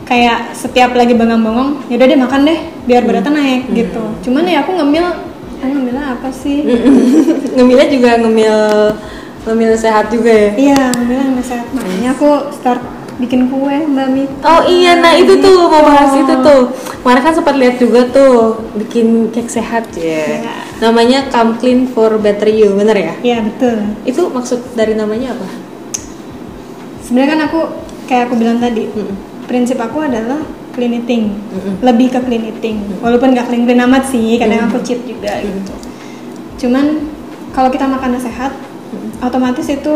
kayak 0.09 0.57
setiap 0.57 0.91
lagi 0.93 1.13
bengong-bengong 1.13 1.85
yaudah 1.87 2.07
deh 2.07 2.17
makan 2.17 2.41
deh 2.43 2.59
biar 2.85 3.05
beratnya 3.05 3.29
naik 3.31 3.63
Hmm. 3.65 3.77
gitu 3.77 4.03
cuman 4.25 4.43
ya 4.43 4.59
aku 4.63 4.73
ngemil 4.75 5.05
ah, 5.59 5.69
ngemilnya 5.69 6.05
apa 6.17 6.29
sih 6.33 6.65
ngemilnya 7.55 7.87
juga 7.87 8.11
ngemil 8.17 8.57
ngemil 9.45 9.71
sehat 9.77 10.09
juga 10.09 10.33
ya 10.33 10.51
iya 10.57 10.83
ngemilnya 10.93 11.27
nggak 11.31 11.47
sehat 11.47 11.67
makanya 11.71 12.09
aku 12.13 12.29
start 12.51 12.81
bikin 13.19 13.51
kue 13.51 13.77
mbak 13.85 14.09
Mita 14.09 14.47
Oh 14.47 14.63
iya, 14.65 14.95
nah 14.97 15.11
itu 15.11 15.35
tuh 15.37 15.67
mau 15.67 15.83
bahas 15.83 16.15
Gitu. 16.15 16.23
itu 16.23 16.35
tuh. 16.39 16.71
Kemarin 17.03 17.19
kan 17.21 17.35
sempat 17.35 17.59
lihat 17.59 17.75
juga 17.77 18.07
tuh 18.07 18.63
bikin 18.79 19.35
cake 19.35 19.51
sehat 19.51 19.91
ya. 19.93 20.39
Iya. 20.39 20.55
Namanya 20.79 21.27
Come 21.27 21.59
Clean 21.59 21.91
for 21.91 22.15
Better 22.17 22.47
You, 22.47 22.79
bener 22.79 22.95
ya? 22.95 23.13
iya 23.19 23.43
betul 23.43 23.75
Itu 24.07 24.31
maksud 24.31 24.63
dari 24.73 24.95
namanya 24.95 25.35
apa? 25.35 25.51
sebenarnya 27.03 27.29
kan 27.29 27.41
aku 27.43 27.61
kayak 28.05 28.23
aku 28.31 28.35
bilang 28.37 28.59
tadi 28.59 28.87
Mm-mm. 28.87 29.17
Prinsip 29.49 29.81
aku 29.81 30.05
adalah 30.05 30.39
clean 30.77 30.95
eating. 31.03 31.35
Mm-mm. 31.35 31.75
lebih 31.83 32.13
ke 32.15 32.21
clean 32.23 32.45
eating. 32.55 32.79
Walaupun 33.03 33.35
nggak 33.35 33.51
clean 33.51 33.67
clean 33.67 33.83
amat 33.83 34.07
sih 34.07 34.39
kadang 34.39 34.71
aku 34.71 34.79
cheat 34.87 35.03
juga 35.09 35.43
gitu. 35.43 35.75
Cuman 36.63 37.11
kalau 37.51 37.73
kita 37.73 37.89
makannya 37.91 38.21
sehat 38.23 38.55
otomatis 39.19 39.67
itu 39.67 39.95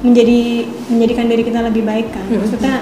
menjadi 0.00 0.66
menjadikan 0.90 1.28
diri 1.28 1.42
kita 1.44 1.60
lebih 1.62 1.86
baik 1.86 2.10
kan. 2.10 2.24
Mm-mm. 2.26 2.42
maksudnya 2.42 2.74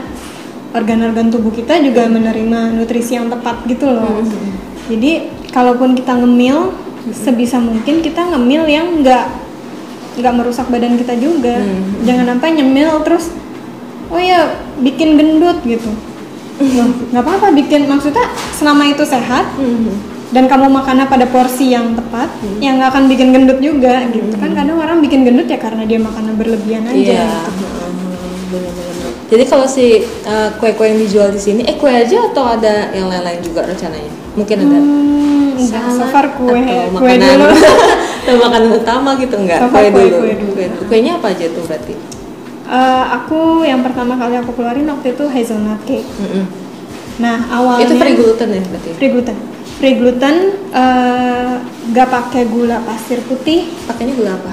organ-organ 0.72 1.28
tubuh 1.28 1.50
kita 1.52 1.80
juga 1.82 2.06
menerima 2.06 2.78
nutrisi 2.78 3.18
yang 3.18 3.28
tepat 3.28 3.66
gitu 3.66 3.90
loh. 3.90 4.22
Mm-mm. 4.22 4.54
jadi 4.88 5.28
kalaupun 5.50 5.98
kita 5.98 6.14
ngemil 6.14 6.72
sebisa 7.12 7.58
mungkin 7.58 8.00
kita 8.00 8.22
ngemil 8.32 8.68
yang 8.70 8.86
nggak 9.02 9.26
nggak 10.18 10.34
merusak 10.34 10.66
badan 10.70 10.96
kita 10.96 11.18
juga. 11.18 11.58
Mm. 11.60 12.06
jangan 12.06 12.24
sampai 12.36 12.48
nyemil 12.56 12.90
terus 13.02 13.34
oh 14.08 14.20
ya 14.20 14.67
bikin 14.80 15.14
gendut 15.14 15.58
gitu 15.62 15.90
Loh, 16.58 16.90
nggak 17.08 17.22
apa-apa 17.22 17.54
bikin 17.54 17.86
maksudnya 17.86 18.26
selama 18.52 18.82
itu 18.84 19.02
sehat 19.02 19.46
Mhm. 19.54 19.94
dan 20.28 20.44
kamu 20.44 20.66
makannya 20.68 21.06
pada 21.06 21.22
porsi 21.24 21.70
yang 21.70 21.94
tepat 21.94 22.26
Hmm. 22.34 22.58
yang 22.58 22.76
nggak 22.76 22.90
akan 22.90 23.04
bikin 23.06 23.30
gendut 23.30 23.58
juga 23.58 24.02
gitu 24.08 24.34
kan 24.34 24.50
kadang 24.52 24.74
orang 24.76 24.98
bikin 24.98 25.22
gendut 25.22 25.46
ya 25.46 25.54
karena 25.56 25.82
dia 25.82 25.96
makannya 25.96 26.34
berlebihan 26.34 26.82
aja 26.82 26.98
Iya. 26.98 27.30
gitu. 27.46 27.66
Bener-bener. 28.48 29.10
Jadi 29.28 29.44
kalau 29.44 29.66
si 29.66 29.86
uh, 30.24 30.48
kue-kue 30.56 30.88
yang 30.88 30.98
dijual 30.98 31.28
di 31.28 31.38
sini, 31.38 31.60
eh 31.62 31.76
kue 31.76 31.88
aja 31.88 32.26
atau 32.26 32.44
ada 32.48 32.90
yang 32.90 33.06
lain-lain 33.06 33.38
juga 33.38 33.60
rencananya? 33.62 34.08
Mungkin 34.34 34.56
ada. 34.58 34.78
Hmm, 34.78 35.52
enggak, 35.54 35.84
kue 36.32 36.58
atau 36.58 36.80
kue 36.96 37.12
makanan, 37.12 37.36
dulu 37.36 37.54
atau 38.24 38.34
makanan 38.40 38.70
utama 38.74 39.10
gitu 39.14 39.34
enggak? 39.36 39.58
So 39.60 39.66
kue- 39.68 39.92
dulu. 39.92 40.16
kue 40.18 40.32
dulu. 40.34 40.52
Kue- 40.56 40.86
Kuenya 40.88 41.12
apa 41.16 41.28
aja 41.30 41.44
tuh 41.46 41.62
berarti? 41.62 41.94
Eh, 42.68 43.04
aku 43.10 43.64
yang 43.64 43.80
pertama 43.80 44.12
kali 44.14 44.36
aku 44.36 44.52
keluarin 44.52 44.84
waktu 44.86 45.16
itu 45.16 45.24
hazelnut 45.26 45.80
cake 45.82 46.04
Mhm. 46.04 46.44
nah 47.18 47.40
awalnya 47.50 47.82
Itu 47.82 47.96
free 47.96 48.12
gluten 48.14 48.48
ya 48.50 48.60
berarti? 48.62 48.90
free 48.94 49.10
gluten 49.10 49.36
free 49.74 49.94
gluten 49.94 50.36
eh, 50.70 51.52
nggak 51.88 52.08
pakai 52.08 52.44
gula 52.44 52.78
pasir 52.82 53.24
putih 53.24 53.72
Pakainya 53.82 54.12
gula 54.12 54.32
apa? 54.34 54.52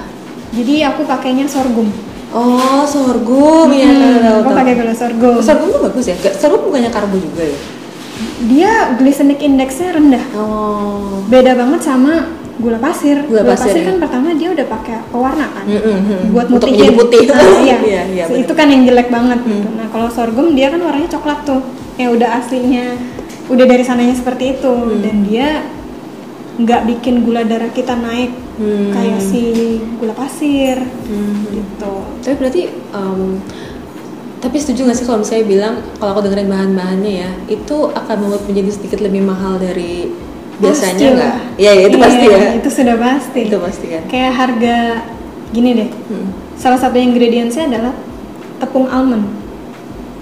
jadi 0.50 0.88
aku 0.88 1.04
pakainya 1.04 1.44
sorghum 1.46 1.92
Oh, 2.28 2.82
sorghum 2.84 3.68
ya, 3.70 3.92
tahu 4.18 4.36
aku 4.40 4.50
pakai 4.54 4.74
gula 4.74 4.92
sorghum 4.92 5.36
Sorghum 5.38 5.68
tuh 5.70 5.80
bagus 5.84 6.04
ya. 6.06 6.16
Sorghum 6.32 6.60
bukannya 6.64 6.88
karbo 6.88 7.16
juga 7.16 7.44
ya? 7.44 7.58
dia 8.42 8.72
glycemic 8.96 9.38
indexnya 9.38 9.92
rendah 9.92 10.24
Oh. 10.32 11.20
beda 11.26 11.52
banget 11.52 11.84
sama 11.84 12.32
gula 12.56 12.78
pasir 12.78 13.20
Gula 13.22 13.44
pasir, 13.44 13.74
ya. 13.74 13.84
kan 13.86 13.96
pertama 13.98 14.32
dia 14.32 14.48
udah 14.48 14.66
pakai 14.66 14.96
pewarna 15.06 15.46
kan 15.50 15.64
Mm-mm. 15.66 16.32
buat 16.32 16.48
Untuk 16.48 16.66
mutihin 16.66 16.92
putih. 16.92 17.28
Nah, 17.28 17.60
iya, 17.60 17.76
Iya, 17.84 18.02
iya, 18.08 18.24
So, 18.24 18.34
itu 18.34 18.52
kan 18.52 18.66
yang 18.66 18.82
jelek 18.82 19.08
banget 19.08 19.40
gitu. 19.42 19.68
nah 19.72 19.86
kalau 19.86 20.08
sorghum 20.08 20.52
dia 20.52 20.68
kan 20.68 20.80
warnanya 20.80 21.10
coklat 21.10 21.44
tuh 21.44 21.60
yang 21.96 22.12
udah 22.12 22.28
aslinya 22.36 22.96
udah 23.46 23.64
dari 23.64 23.80
sananya 23.80 24.12
seperti 24.12 24.54
itu 24.54 24.72
Hmm. 24.72 25.00
dan 25.00 25.16
dia 25.22 25.48
nggak 26.56 26.82
bikin 26.86 27.20
gula 27.22 27.42
darah 27.42 27.68
kita 27.68 27.92
naik 27.94 28.32
Hmm. 28.56 28.88
kayak 28.88 29.20
si 29.20 29.44
gula 29.94 30.12
pasir 30.12 30.80
Hmm. 30.80 31.44
gitu 31.52 31.94
Tapi 32.22 32.34
berarti 32.34 32.62
em, 32.72 33.20
tapi 34.36 34.56
setuju 34.56 34.86
gak 34.86 34.96
sih 34.96 35.04
kalau 35.04 35.20
misalnya 35.20 35.44
bilang 35.44 35.74
kalau 35.96 36.14
aku 36.14 36.24
dengerin 36.24 36.46
bahan-bahannya 36.46 37.12
ya 37.18 37.30
itu 37.46 37.76
akan 37.90 38.16
membuat 38.18 38.46
menjadi 38.46 38.70
sedikit 38.70 39.00
lebih 39.00 39.20
mahal 39.20 39.56
dari 39.56 40.08
biasanya 40.56 40.96
Pasti 40.96 41.04
nggak? 41.12 41.34
Iya 41.56 41.70
ya, 41.70 41.82
itu 41.84 41.96
pasti 41.96 42.22
Iya, 42.22 42.36
ya. 42.38 42.50
itu 42.54 42.68
sudah 42.70 42.96
pasti 42.96 43.40
Itu 43.44 43.56
pasti 43.58 43.86
kan. 43.88 44.02
kayak 44.06 44.32
harga 44.32 44.76
gini 45.48 45.70
deh 45.74 45.90
Hmm. 46.06 46.28
salah 46.54 46.76
satu 46.76 46.96
ingredientsnya 46.96 47.68
adalah 47.68 47.92
tepung 48.56 48.86
almond 48.86 49.26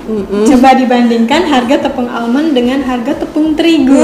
Mm-mm. 0.04 0.44
Coba 0.44 0.76
dibandingkan 0.76 1.42
harga 1.44 1.80
tepung 1.80 2.04
almond 2.06 2.52
dengan 2.52 2.84
harga 2.84 3.16
tepung 3.16 3.56
terigu. 3.56 3.96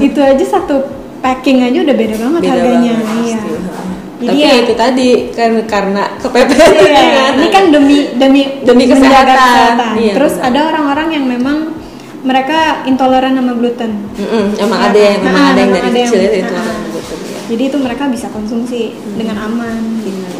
itu 0.00 0.16
aja 0.16 0.40
satu 0.40 0.80
packing 1.20 1.60
aja 1.60 1.76
udah 1.78 1.92
beda 1.92 2.16
banget 2.16 2.40
Beda 2.40 2.52
harganya. 2.56 2.92
banget, 2.96 3.20
Iya. 3.20 3.36
pasti. 3.36 3.52
Jadi 3.52 4.24
Tapi 4.24 4.38
ya- 4.38 4.48
ya 4.48 4.56
itu 4.56 4.72
tadi 4.72 5.08
kan 5.30 5.50
karena 5.66 6.02
kepepet 6.16 6.56
Iya, 6.56 7.36
ini 7.36 7.46
kan 7.50 7.64
demi 7.68 7.98
demi 8.14 8.42
Demi 8.62 8.84
menjaga 8.88 9.28
kesehatan. 9.28 9.92
Iya, 9.98 10.12
Terus 10.14 10.34
benar. 10.34 10.48
ada 10.48 10.60
orang-orang 10.64 11.08
yang 11.12 11.24
memang 11.28 11.56
mereka 12.22 12.58
intoleran 12.84 13.34
sama 13.34 13.52
gluten. 13.52 13.92
Mm-mm, 14.14 14.44
emang 14.56 14.78
Iya 14.78 14.88
ada 14.88 14.98
yang 15.00 15.16
emang 15.20 15.34
Nah, 15.34 15.46
ada 15.48 15.60
yang 15.60 15.70
dari 15.70 15.82
ada 15.82 15.98
yang- 15.98 16.06
kecil 16.08 16.20
ya 16.20 16.30
itu 16.36 16.54
nah, 16.54 16.66
gluten 16.86 17.18
ya. 17.20 17.40
Jadi 17.50 17.62
itu 17.64 17.76
mereka 17.78 18.02
bisa 18.06 18.26
konsumsi 18.30 18.80
dengan 19.12 19.36
aman. 19.40 19.82
Iya. 20.00 20.30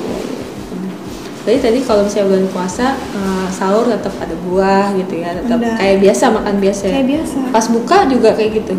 Jadi 1.43 1.59
tadi 1.59 1.79
kalau 1.83 2.07
misalnya 2.07 2.27
bulan 2.29 2.47
puasa 2.49 2.87
eh, 2.95 3.47
sahur 3.51 3.91
tetap 3.91 4.15
ada 4.17 4.35
buah 4.41 4.95
gitu 4.95 5.15
ya, 5.17 5.35
tetap 5.35 5.59
Ada. 5.59 5.75
kayak 5.75 5.97
biasa 6.01 6.25
makan 6.31 6.55
biasa. 6.57 6.83
ya. 6.85 6.93
Kayak 6.93 7.09
biasa. 7.11 7.39
Pas 7.51 7.67
buka 7.69 7.97
juga 8.07 8.29
kayak 8.33 8.51
gitu. 8.57 8.73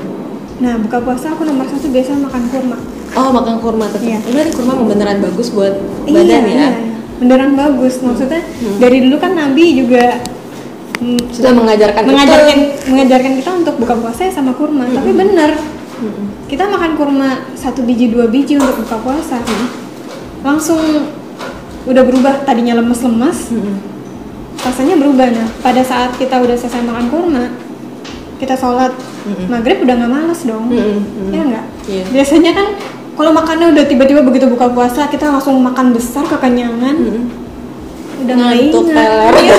Nah, 0.57 0.79
buka 0.79 0.97
puasa 1.03 1.25
aku 1.29 1.43
nomor 1.43 1.67
satu 1.67 1.91
biasa 1.91 2.15
makan 2.17 2.41
kurma. 2.47 2.77
Oh 3.13 3.29
makan 3.29 3.59
kurma 3.59 3.85
tetap. 3.85 4.07
Iya. 4.07 4.19
Berarti 4.23 4.51
kurma 4.53 4.73
beneran 4.79 5.19
bagus 5.19 5.51
buat 5.51 5.75
badan 6.05 6.23
iya, 6.23 6.39
ya. 6.39 6.47
iya. 6.47 6.69
beneran 7.13 7.51
bagus. 7.53 7.99
Maksudnya 7.99 8.39
Hmm. 8.41 8.79
dari 8.79 8.97
dulu 9.01 9.15
kan 9.17 9.35
Nabi 9.35 9.65
juga 9.77 10.23
Sudah 11.29 11.51
mengajarkan 11.51 12.03
mengajarkan 12.03 12.55
itu. 12.55 12.63
Hmm. 12.63 12.89
mengajarkan 12.89 13.31
kita 13.35 13.51
untuk 13.55 13.75
buka 13.77 13.95
puasa 13.95 14.29
sama 14.29 14.51
kurma. 14.51 14.85
Tapi 14.85 15.11
bener 15.11 15.51
Mm-mm. 15.95 16.27
kita 16.45 16.65
makan 16.65 16.93
kurma 16.93 17.29
satu 17.53 17.81
biji 17.81 18.09
dua 18.09 18.27
biji 18.27 18.55
untuk 18.55 18.75
buka 18.77 18.97
puasa 18.99 19.39
Hmm. 19.39 19.67
langsung 20.43 20.81
udah 21.83 22.03
berubah 22.03 22.43
tadinya 22.43 22.75
lemes-lemes 22.75 23.49
Mm-mm. 23.49 23.75
rasanya 24.57 24.95
berubah 24.95 25.27
nah 25.29 25.47
pada 25.59 25.79
saat 25.79 26.11
kita 26.13 26.37
udah 26.37 26.53
selesai 26.53 26.81
makan 26.81 27.07
kurma 27.07 27.45
kita 28.35 28.53
sholat 28.53 28.91
Mm-mm. 29.23 29.47
maghrib 29.47 29.79
udah 29.79 29.95
nggak 29.95 30.11
males 30.11 30.41
dong 30.43 30.67
Mm-mm. 30.67 30.99
Mm-mm. 30.99 31.29
ya 31.29 31.41
nggak 31.45 31.65
Iya. 31.83 32.03
biasanya 32.11 32.51
kan 32.53 32.67
kalau 33.13 33.31
makannya 33.31 33.67
udah 33.69 33.83
tiba-tiba 33.83 34.21
begitu 34.21 34.47
buka 34.47 34.67
puasa 34.67 35.07
kita 35.07 35.29
langsung 35.29 35.55
makan 35.57 35.91
besar 35.91 36.23
kekenyangan 36.25 36.95
Mm-mm. 36.95 37.23
Udah 38.15 38.33
nggak 38.33 38.51
Ngantuk, 38.53 38.83
teler. 38.87 39.33
Iya. 39.35 39.55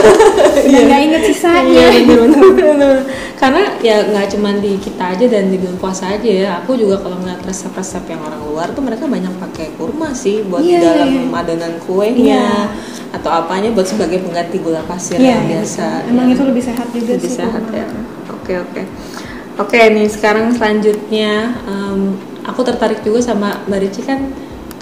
udah 0.64 0.82
nggak 0.84 1.00
inget 1.02 1.22
sisanya 1.24 1.84
Iya 1.90 2.02
bener-bener 2.06 2.96
Karena 3.40 3.62
ya 3.78 3.96
nggak 4.04 4.26
cuma 4.30 4.50
di 4.56 4.78
kita 4.78 5.04
aja 5.10 5.26
dan 5.26 5.48
di 5.48 5.56
bulan 5.56 5.76
puasa 5.76 6.04
aja 6.10 6.24
ya 6.24 6.50
Aku 6.58 6.74
juga 6.74 6.96
kalau 6.96 7.18
ngeliat 7.18 7.42
resep-resep 7.42 8.04
yang 8.06 8.22
orang 8.22 8.42
luar 8.42 8.66
tuh 8.70 8.80
mereka 8.80 9.04
banyak 9.04 9.34
pakai 9.36 9.74
kurma 9.74 10.12
sih 10.12 10.40
Buat 10.42 10.62
di 10.62 10.70
Iya, 10.70 10.80
dalam 10.80 11.08
iya. 11.10 11.22
adonan 11.34 11.74
kuenya 11.80 12.24
Iya. 12.24 12.70
Atau 13.12 13.30
apanya 13.30 13.68
buat 13.70 13.84
sebagai 13.84 14.18
pengganti 14.18 14.58
gula 14.58 14.80
pasir 14.82 15.16
Iya, 15.16 15.34
yang 15.34 15.44
iya, 15.44 15.50
biasa 15.60 15.86
emang 16.08 16.26
ya. 16.26 16.34
itu 16.34 16.42
lebih 16.44 16.62
sehat 16.62 16.86
juga 16.88 17.12
lebih 17.12 17.26
sih 17.26 17.36
sehat 17.36 17.62
kurma. 17.62 17.76
ya 17.76 17.86
oke 18.26 18.52
oke 18.60 18.82
oke 19.56 19.78
nih 19.88 20.08
sekarang 20.08 20.50
selanjutnya 20.50 21.32
em, 21.62 22.00
aku 22.42 22.60
tertarik 22.62 23.00
juga 23.00 23.20
sama 23.20 23.62
mbak 23.64 23.80
Rici 23.82 24.02
kan 24.02 24.34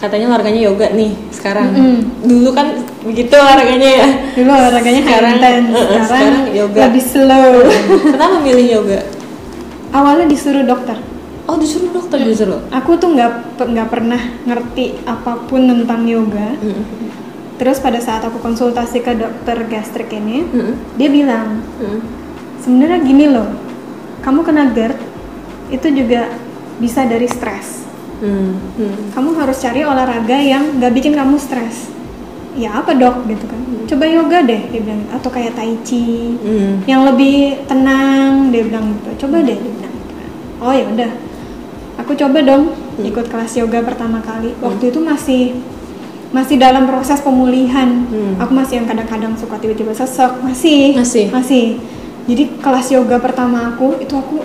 katanya 0.03 0.27
olahraganya 0.29 0.63
yoga 0.67 0.87
nih 0.91 1.15
sekarang 1.31 1.71
Mm-mm. 1.71 1.99
dulu 2.27 2.51
kan 2.51 2.75
begitu 3.07 3.31
olahraganya 3.33 3.91
ya 4.03 4.09
dulu 4.35 4.51
olahraganya 4.51 5.01
Sekarang, 5.01 5.35
intense 5.39 5.71
eh, 5.71 5.79
sekarang, 5.79 6.07
sekarang 6.11 6.45
yoga. 6.51 6.81
lebih 6.91 7.05
slow 7.07 7.53
kenapa 8.13 8.37
milih 8.43 8.67
yoga 8.69 9.01
awalnya 9.91 10.27
disuruh 10.27 10.67
dokter 10.67 10.99
Oh 11.43 11.59
disuruh 11.59 11.91
dokter 11.91 12.23
justru. 12.23 12.55
aku 12.71 12.95
tuh 12.97 13.13
nggak 13.13 13.59
nggak 13.59 13.89
pernah 13.91 14.19
ngerti 14.43 14.95
apa 15.03 15.43
pun 15.43 15.67
tentang 15.67 16.07
yoga 16.07 16.55
Mm-mm. 16.55 17.11
terus 17.59 17.79
pada 17.79 17.99
saat 17.99 18.23
aku 18.23 18.39
konsultasi 18.39 19.03
ke 19.03 19.15
dokter 19.15 19.59
gastrik 19.67 20.11
ini 20.11 20.43
Mm-mm. 20.45 20.75
dia 20.95 21.11
bilang 21.11 21.63
Mm-mm. 21.79 21.99
sebenarnya 22.59 22.99
gini 23.03 23.27
loh 23.27 23.51
kamu 24.23 24.41
kena 24.43 24.71
GERD 24.71 24.95
itu 25.71 25.89
juga 25.93 26.31
bisa 26.79 27.03
dari 27.05 27.27
stres 27.27 27.82
Mm. 28.23 28.55
Mm. 28.79 28.97
kamu 29.11 29.35
harus 29.35 29.59
cari 29.59 29.83
olahraga 29.83 30.39
yang 30.39 30.79
nggak 30.79 30.95
bikin 30.95 31.13
kamu 31.19 31.35
stres. 31.43 31.91
Ya 32.55 32.79
apa 32.79 32.95
dok? 32.95 33.27
Gitu 33.27 33.45
kan. 33.51 33.59
Coba 33.91 34.05
yoga 34.07 34.39
deh 34.47 34.63
dia 34.71 34.81
bilang. 34.81 35.03
Atau 35.11 35.35
kayak 35.35 35.59
tai 35.59 35.75
chi. 35.83 36.39
Mm. 36.39 36.87
yang 36.87 37.03
lebih 37.03 37.67
tenang 37.67 38.55
dia 38.55 38.63
bilang 38.63 38.95
gitu. 38.95 39.27
Coba 39.27 39.43
deh 39.43 39.59
dia 39.59 39.73
bilang 39.75 39.91
gitu 39.91 40.15
kan. 40.15 40.31
oh 40.63 40.73
ya 40.73 40.85
udah. 40.87 41.13
Aku 42.07 42.15
coba 42.15 42.39
dong 42.47 42.73
ikut 43.03 43.27
kelas 43.27 43.59
yoga 43.59 43.83
pertama 43.83 44.23
kali. 44.23 44.55
Waktu 44.63 44.95
itu 44.95 45.03
masih 45.03 45.43
masih 46.31 46.57
dalam 46.63 46.87
proses 46.87 47.21
pemulihan. 47.21 48.07
Hmm. 48.09 48.41
aku 48.41 48.55
masih 48.57 48.81
yang 48.81 48.87
kadang-kadang 48.89 49.35
suka 49.35 49.59
tiba-tiba 49.59 49.93
sesek. 49.93 50.31
Masih. 50.47 50.95
Masih? 50.95 51.27
masih. 51.29 51.67
Jadi 52.31 52.55
kelas 52.63 52.87
yoga 52.95 53.19
pertama 53.19 53.75
aku 53.75 53.99
itu 53.99 54.15
aku 54.15 54.41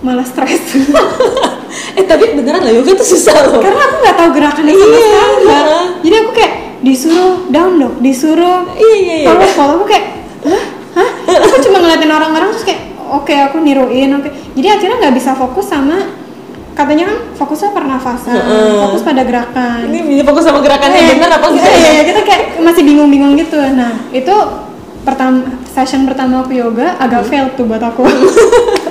malah 0.00 0.24
stres 0.24 0.62
Eh 1.94 2.04
tapi 2.04 2.24
beneran 2.32 2.60
lah 2.60 2.70
yoga 2.70 2.92
tuh 2.92 3.08
susah 3.08 3.34
loh. 3.44 3.58
karena 3.58 3.80
aku 3.80 3.96
nggak 3.98 4.16
tahu 4.16 4.28
gerakannya 4.32 4.72
sama 4.72 4.86
Iya, 4.88 5.02
sekali 5.04 5.34
Mbak. 5.40 5.56
heeh. 5.58 5.84
jadi 6.00 6.14
aku 6.16 6.30
kayak 6.32 6.52
disuruh 6.78 7.34
down 7.48 7.72
dong 7.76 7.94
disuruh 7.98 8.58
Iya 8.72 8.94
iya 8.96 9.14
iya. 9.16 9.26
kalau 9.28 9.46
kalau 9.52 9.72
aku 9.76 9.86
kayak 9.86 10.04
hah 10.44 10.64
hah 10.94 11.10
aku 11.42 11.56
cuma 11.60 11.76
ngeliatin 11.78 12.08
orang-orang 12.08 12.48
terus 12.48 12.62
kayak 12.62 12.80
oke 13.00 13.32
aku 13.32 13.56
niruin 13.58 14.10
oke 14.12 14.28
jadi 14.52 14.68
akhirnya 14.72 14.96
nggak 14.98 15.14
bisa 15.14 15.30
fokus 15.32 15.66
sama 15.66 15.98
katanya 16.72 17.04
kan 17.06 17.18
fokusnya 17.34 17.70
pernafasan 17.72 18.30
Heeh. 18.32 18.78
fokus 18.80 19.02
pada 19.02 19.22
gerakan 19.22 19.90
Ini 19.90 20.22
fokus 20.22 20.44
sama 20.44 20.60
gerakannya 20.60 20.94
Iya, 20.96 21.12
bener 21.12 21.30
apa 21.32 21.46
enggak? 21.48 21.66
iya, 21.66 21.90
iya, 21.92 22.02
kita 22.04 22.20
kayak 22.22 22.42
masih 22.60 22.82
bingung-bingung 22.84 23.34
gitu 23.36 23.58
nah 23.74 23.98
itu 24.08 24.34
pertama 25.00 25.42
session 25.66 26.04
pertama 26.04 26.40
aku 26.40 26.54
yoga 26.54 26.94
agak 26.96 27.22
Hmm. 27.22 27.28
fail 27.28 27.46
tuh 27.52 27.64
buat 27.64 27.80
aku 27.80 28.06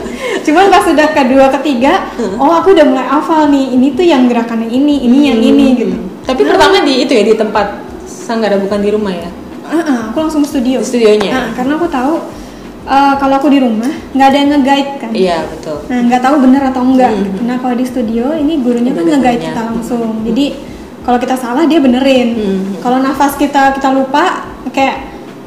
cuman 0.47 0.65
pas 0.67 0.81
sudah 0.81 1.07
kedua 1.09 1.45
ketiga 1.53 2.07
Hmm. 2.15 2.35
oh 2.37 2.53
aku 2.55 2.71
udah 2.71 2.85
mulai 2.85 3.03
hafal 3.05 3.47
nih 3.47 3.65
ini 3.69 3.87
tuh 3.91 4.01
yang 4.01 4.25
gerakannya 4.25 4.69
ini 4.69 5.03
ini 5.03 5.19
yang 5.25 5.39
ini 5.39 5.65
gitu 5.75 5.93
Hmm. 5.93 6.07
Tapi 6.25 6.43
pertama 6.43 6.79
di 6.81 6.93
itu 7.01 7.11
ya 7.11 7.23
di 7.23 7.33
tempat 7.33 7.79
sanggara 8.03 8.55
bukan 8.57 8.79
di 8.79 8.89
rumah 8.89 9.11
ya. 9.11 9.31
Ah, 9.63 9.79
ah, 9.81 9.99
aku 10.07 10.19
langsung 10.19 10.43
studio 10.43 10.79
Di 10.79 10.83
studionya. 10.85 11.31
Ah, 11.31 11.47
karena 11.53 11.75
aku 11.75 11.87
tahu 11.87 12.19
eh, 12.83 13.13
kalau 13.15 13.35
aku 13.37 13.47
di 13.47 13.59
rumah 13.59 13.87
nggak 14.09 14.27
ada 14.27 14.37
yang 14.37 14.49
nge-guide 14.53 14.91
kan 14.97 15.09
Iya 15.11 15.37
betul. 15.45 15.77
nah 15.85 15.99
nggak 16.01 16.21
tahu 16.21 16.35
bener 16.41 16.61
atau 16.65 16.81
enggak 16.81 17.11
Hmm. 17.11 17.23
gitu. 17.25 17.39
nah 17.43 17.55
kalau 17.57 17.75
di 17.75 17.85
studio 17.85 18.25
ini 18.33 18.59
gurunya 18.59 18.91
kan 18.91 19.03
nge-guide 19.05 19.39
kita 19.45 19.61
langsung 19.61 20.23
jadi 20.23 20.45
kalau 21.01 21.17
kita 21.17 21.35
salah 21.35 21.63
dia 21.63 21.79
benerin 21.79 22.27
Hmm. 22.33 22.63
kalau 22.77 22.99
nafas 22.99 23.35
kita 23.35 23.71
kita 23.73 23.91
lupa 23.91 24.47
kayak 24.69 25.03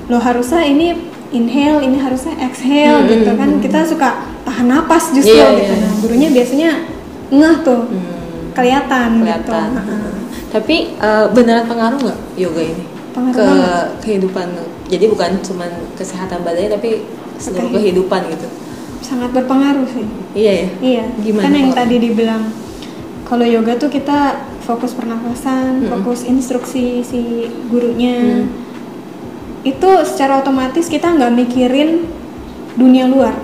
lo 0.07 0.17
harusnya 0.17 0.65
ini 0.65 0.97
inhale 1.31 1.81
ini 1.81 1.97
harusnya 1.97 2.41
exhale 2.41 3.05
Hmm, 3.05 3.09
gitu 3.11 3.31
kan 3.35 3.49
hmm, 3.51 3.61
kita 3.61 3.85
suka 3.85 4.30
tahan 4.61 4.69
napas 4.69 5.05
justru 5.11 5.33
Iya, 5.33 5.57
gitu 5.57 5.73
iya. 5.73 5.81
nah 5.81 5.93
gurunya 5.97 6.29
biasanya 6.29 6.71
ngeh 7.31 7.57
tuh 7.63 7.83
Hmm. 7.83 8.53
kelihatan, 8.53 9.09
gitu 9.17 9.25
Kelihatan. 9.25 9.69
Ah, 9.73 9.89
ah. 9.89 10.13
Tapi 10.51 10.77
eh, 10.93 11.27
beneran 11.31 11.65
pengaruh 11.65 11.99
nggak 11.99 12.19
yoga 12.37 12.61
ini 12.61 12.85
Pengaruh 13.11 13.33
ke 13.33 13.43
banget. 13.43 13.89
kehidupan? 14.01 14.47
Jadi 14.87 15.05
bukan 15.07 15.31
cuman 15.41 15.71
kesehatan 15.95 16.43
badannya 16.43 16.71
tapi 16.71 16.91
seluruh 17.37 17.73
Kehidupan. 17.73 18.21
kehidupan 18.21 18.37
gitu. 18.37 18.49
sangat 19.01 19.33
berpengaruh 19.33 19.89
sih 19.89 20.05
Iya 20.37 20.53
ya. 20.55 20.69
Iya, 20.79 21.05
Gimana 21.19 21.43
kan 21.43 21.53
yang 21.53 21.71
tadi 21.73 21.97
dibilang 21.99 22.43
kalau 23.25 23.43
yoga 23.43 23.75
tuh 23.75 23.89
kita 23.89 24.19
fokus 24.61 24.93
pernafasan, 24.93 25.81
Mm-mm. 25.81 25.91
fokus 25.91 26.23
instruksi 26.23 27.01
si 27.01 27.21
gurunya. 27.67 28.43
Mm. 28.43 28.47
Itu 29.63 29.89
secara 30.05 30.39
otomatis 30.39 30.87
kita 30.87 31.11
nggak 31.11 31.33
mikirin 31.33 32.07
dunia 32.73 33.07
luar. 33.07 33.35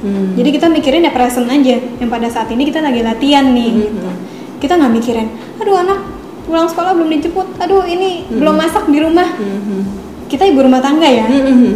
Hmm. 0.00 0.34
Jadi 0.34 0.48
kita 0.50 0.66
mikirin 0.68 1.04
ya 1.04 1.12
present 1.12 1.46
aja. 1.46 1.76
Yang 1.78 2.10
pada 2.10 2.28
saat 2.28 2.48
ini 2.48 2.62
kita 2.64 2.80
lagi 2.80 3.00
latihan 3.00 3.46
nih. 3.50 3.70
Mm-mm. 3.70 3.84
gitu. 3.84 4.10
Kita 4.58 4.74
nggak 4.74 4.92
mikirin, 4.92 5.28
aduh 5.56 5.76
anak 5.76 5.98
pulang 6.44 6.64
sekolah 6.64 6.92
belum 6.92 7.08
dijemput, 7.10 7.48
aduh 7.56 7.84
ini 7.84 8.24
Mm. 8.24 8.36
belum 8.40 8.54
masak 8.54 8.84
di 8.88 8.98
rumah. 8.98 9.28
Mhm. 9.36 9.80
Kita 10.24 10.44
ibu 10.44 10.60
rumah 10.60 10.80
tangga 10.80 11.04
ya, 11.04 11.24
Mhm. 11.24 11.72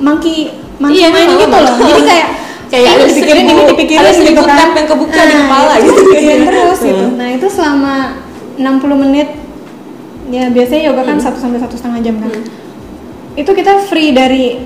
monkey 0.00 0.48
monkey 0.76 1.00
Iya, 1.00 1.08
main 1.12 1.28
gitu 1.30 1.56
loh. 1.56 1.74
Jadi 1.78 2.02
kayak 2.04 2.28
Kayak 2.70 2.86
ini 2.86 2.94
ada 2.94 3.04
dipikirin 3.10 3.44
ini 3.44 3.62
dipikirin 3.66 4.14
gitu 4.22 4.42
kan. 4.46 4.68
yang 4.78 4.86
kebuka 4.86 5.20
di 5.26 5.34
kepala 5.34 5.72
itu 5.76 5.90
gitu. 5.90 6.44
terus 6.46 6.78
gitu. 6.78 7.02
Hmm. 7.02 7.18
Nah, 7.18 7.28
itu 7.34 7.46
selama 7.50 7.94
60 8.54 8.94
menit 8.94 9.28
ya 10.30 10.46
biasanya 10.46 10.82
yoga 10.86 11.02
kan 11.02 11.18
1 11.18 11.34
sampai 11.34 11.58
satu 11.58 11.74
setengah 11.74 11.98
jam 11.98 12.16
kan. 12.22 12.30
Hmm. 12.30 12.46
Itu 13.34 13.50
kita 13.50 13.82
free 13.90 14.14
dari 14.14 14.62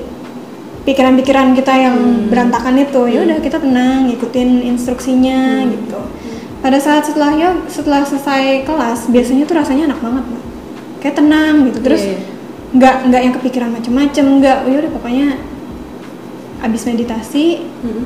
pikiran-pikiran 0.85 1.53
kita 1.53 1.75
yang 1.75 1.97
Hmm. 1.97 2.29
berantakan 2.29 2.77
itu. 2.77 3.03
Ya 3.09 3.25
udah 3.25 3.39
kita 3.41 3.57
tenang, 3.59 4.09
ngikutin 4.09 4.65
instruksinya 4.65 5.65
Hmm. 5.65 5.71
gitu. 5.73 6.01
Pada 6.61 6.77
saat 6.77 7.05
setelah 7.05 7.33
ya 7.33 7.51
setelah 7.67 8.05
selesai 8.05 8.65
kelas 8.65 9.09
biasanya 9.09 9.45
tuh 9.45 9.57
rasanya 9.57 9.89
enak 9.89 10.01
banget, 10.01 10.25
Mbak. 10.25 10.43
Kayak 11.01 11.17
tenang 11.19 11.55
gitu. 11.69 11.79
Terus 11.81 12.03
Iya, 12.03 12.13
iya. 12.13 12.21
nggak 12.75 12.95
nggak 13.07 13.23
yang 13.23 13.35
kepikiran 13.35 13.71
macem-macem 13.71 14.25
nggak 14.41 14.59
ya 14.67 14.77
udah 14.81 14.93
pokoknya 14.93 15.29
abis 16.59 16.83
meditasi 16.85 17.61
Mhm. 17.61 18.05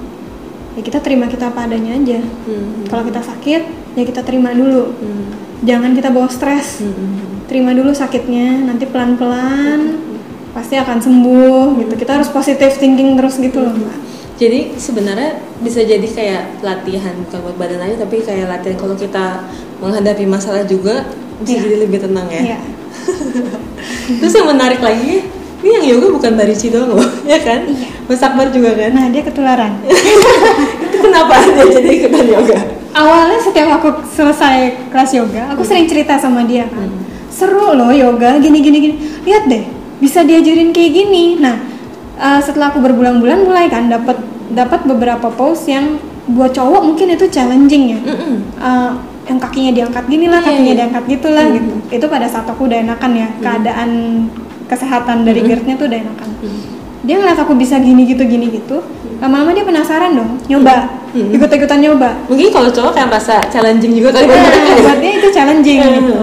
ya 0.77 0.83
kita 0.83 0.99
terima 0.99 1.25
kita 1.25 1.49
apa 1.49 1.65
adanya 1.65 1.95
aja 1.95 2.21
Mhm. 2.21 2.91
kalau 2.91 3.07
kita 3.07 3.23
sakit 3.23 3.63
ya 3.95 4.03
kita 4.03 4.21
terima 4.21 4.51
dulu 4.51 4.93
Mhm. 4.93 5.25
jangan 5.63 5.95
kita 5.95 6.11
bawa 6.11 6.27
stres 6.29 6.83
Mhm. 6.83 7.47
terima 7.47 7.71
dulu 7.73 7.95
sakitnya 7.95 8.61
nanti 8.61 8.85
pelan-pelan 8.85 10.08
pasti 10.51 10.75
akan 10.75 10.99
sembuh 10.99 11.65
gitu 11.79 11.93
kita 11.95 12.13
harus 12.15 12.29
positive 12.29 12.73
thinking 12.73 13.15
terus 13.15 13.37
gitu 13.37 13.59
loh 13.59 13.73
mbak 13.73 13.97
Jadi 14.39 14.79
sebenarnya 14.79 15.35
bisa 15.59 15.83
jadi 15.83 16.07
kayak 16.07 16.63
latihan 16.63 17.11
bukan 17.19 17.39
buat 17.43 17.57
badan 17.59 17.83
aja 17.83 17.99
tapi 17.99 18.23
kayak 18.23 18.47
latihan 18.47 18.79
kalau 18.79 18.95
kita 18.95 19.43
menghadapi 19.79 20.25
masalah 20.25 20.63
juga 20.63 21.11
bisa 21.39 21.55
Iya. 21.55 21.63
jadi 21.65 21.77
lebih 21.81 21.99
tenang 22.01 22.27
ya. 22.29 22.43
Iya. 22.45 22.59
Terus 24.19 24.33
yang 24.33 24.49
menarik 24.49 24.79
lagi, 24.79 25.27
ini 25.59 25.71
yang 25.73 25.85
yoga 25.89 26.07
bukan 26.13 26.33
Barici 26.35 26.71
doang 26.71 26.95
loh, 26.95 27.09
ya 27.27 27.39
kan? 27.39 27.67
Mas 28.07 28.19
Akbar 28.21 28.49
juga 28.49 28.73
kan? 28.75 28.91
nah 28.91 29.07
dia 29.07 29.21
ketularan 29.21 29.75
Itu 30.87 30.97
kenapa 30.99 31.35
dia 31.45 31.67
jadi 31.69 31.89
ikutan 31.99 32.27
yoga? 32.27 32.59
awalnya 32.91 33.39
setiap 33.39 33.69
aku 33.77 33.89
selesai 34.09 34.57
kelas 34.89 35.11
yoga 35.13 35.51
aku 35.51 35.63
sering 35.63 35.85
cerita 35.85 36.15
sama 36.15 36.43
dia 36.43 36.67
kan 36.67 36.87
Hmm. 36.89 37.03
seru 37.29 37.75
loh 37.75 37.91
yoga 37.91 38.39
gini 38.39 38.59
gini 38.59 38.79
gini 38.81 38.95
lihat 39.23 39.47
deh 39.47 39.63
bisa 39.99 40.23
diajarin 40.23 40.71
kayak 40.71 40.93
gini 40.95 41.25
nah 41.39 41.57
eh, 42.17 42.41
setelah 42.41 42.71
aku 42.71 42.79
berbulan-bulan 42.81 43.43
mulai 43.43 43.67
kan 43.67 43.87
dapat 43.87 44.19
dapat 44.49 44.81
beberapa 44.85 45.29
pose 45.29 45.69
yang 45.69 45.99
buat 46.27 46.53
cowok 46.53 46.83
mungkin 46.83 47.09
itu 47.11 47.25
challenging 47.27 47.85
ya 47.91 48.01
Mm-mm. 48.01 48.35
Eh, 48.55 48.91
yang 49.29 49.37
kakinya 49.39 49.73
diangkat 49.75 50.05
gini 50.09 50.25
lah 50.25 50.41
Iya, 50.41 50.47
kakinya 50.47 50.73
iya. 50.73 50.79
diangkat 50.79 51.03
gitulah 51.07 51.45
Hmm. 51.45 51.57
gitu 51.57 51.75
itu 51.91 52.07
pada 52.07 52.25
saat 52.25 52.47
aku 52.47 52.65
udah 52.65 52.81
enakan 52.81 53.13
ya 53.13 53.29
keadaan 53.39 53.91
kesehatan 54.65 55.23
dari 55.23 55.41
Hmm. 55.41 55.49
GERD-nya 55.49 55.75
tuh 55.77 55.87
udah 55.87 55.99
enakan 56.01 56.29
Hmm. 56.39 56.61
dia 57.01 57.15
ngeliat 57.15 57.39
aku 57.39 57.53
bisa 57.55 57.77
gini 57.79 58.05
gitu 58.05 58.25
gini 58.25 58.49
gitu 58.51 58.81
lama-lama 59.19 59.51
dia 59.51 59.65
penasaran 59.65 60.15
dong 60.15 60.37
nyoba 60.47 60.89
Hmm. 61.09 61.29
ikut-ikutan 61.29 61.79
nyoba 61.79 62.09
Mungkin 62.25 62.49
kalau 62.51 62.69
cowok 62.69 62.93
kayak 62.93 63.09
merasa 63.09 63.37
challenging 63.49 63.93
juga 63.95 64.13
kali 64.15 64.29
Nah, 64.29 64.37
ya. 64.37 64.77
buat 64.79 64.99
dia 64.99 65.13
itu 65.15 65.29
challenging 65.29 65.79
gitu. 65.81 66.17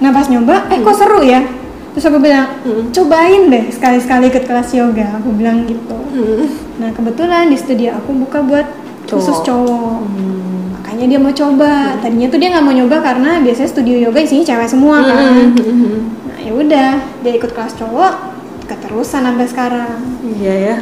Nah 0.00 0.10
pas 0.10 0.24
nyoba, 0.26 0.64
eh 0.66 0.80
kok 0.80 0.96
seru 0.96 1.20
ya? 1.20 1.44
Terus 1.90 2.04
aku 2.06 2.18
bilang, 2.18 2.46
Hmm. 2.62 2.90
cobain 2.90 3.42
deh 3.48 3.64
sekali-sekali 3.68 4.30
ikut 4.30 4.44
kelas 4.44 4.70
yoga. 4.72 5.18
Aku 5.18 5.34
bilang 5.34 5.66
gitu. 5.66 5.96
Hmm. 6.14 6.46
Nah 6.78 6.90
kebetulan 6.90 7.46
di 7.46 7.56
studio 7.56 7.94
aku 7.94 8.14
buka 8.16 8.40
buat 8.40 8.66
khusus 9.04 9.42
Cowok. 9.42 9.44
cowok. 9.44 9.98
Hmm. 10.06 10.78
Makanya 10.78 11.04
dia 11.06 11.18
mau 11.18 11.32
coba. 11.32 11.72
Tadinya 11.98 12.28
tuh 12.28 12.38
dia 12.38 12.48
nggak 12.50 12.62
mau 12.62 12.72
nyoba 12.72 12.96
karena 13.00 13.42
biasanya 13.42 13.68
studio 13.68 13.96
yoga 13.98 14.18
isinya 14.18 14.44
cewek 14.44 14.68
semua 14.68 15.02
kan. 15.02 15.50
Hmm. 15.58 16.14
Nah 16.30 16.38
ya 16.38 16.52
udah, 16.52 16.90
dia 17.20 17.32
ikut 17.34 17.50
kelas 17.50 17.74
cowok, 17.74 18.12
keterusan 18.66 19.26
sampai 19.26 19.46
sekarang. 19.46 19.98
Iya 20.22 20.54
ya. 20.54 20.76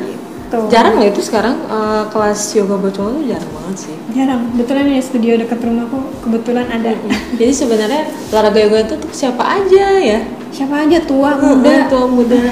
Tuh. 0.49 0.65
Jarang 0.69 0.97
nggak 0.97 1.13
itu 1.13 1.21
sekarang 1.21 1.61
eh, 1.63 2.05
kelas 2.09 2.41
yoga 2.53 2.77
buat 2.77 2.93
cowok 2.93 3.11
tuh 3.15 3.25
jarang 3.29 3.51
banget 3.53 3.77
sih. 3.81 3.97
Jarang. 4.13 4.41
Kebetulan 4.53 4.85
di 4.89 5.01
studio 5.01 5.33
dekat 5.37 5.61
rumahku 5.61 5.99
kebetulan 6.21 6.67
ada. 6.69 6.93
Jadi 7.37 7.53
sebenarnya 7.53 8.09
olahraga 8.29 8.61
yoga 8.61 8.79
itu 8.83 8.95
tuh 8.97 9.11
siapa 9.13 9.45
aja 9.45 9.85
ya? 10.01 10.21
Siapa 10.49 10.75
aja 10.83 10.99
tua, 11.01 11.31
Muda, 11.35 11.55
muda, 11.55 11.75
tua 11.87 12.07
muda 12.07 12.43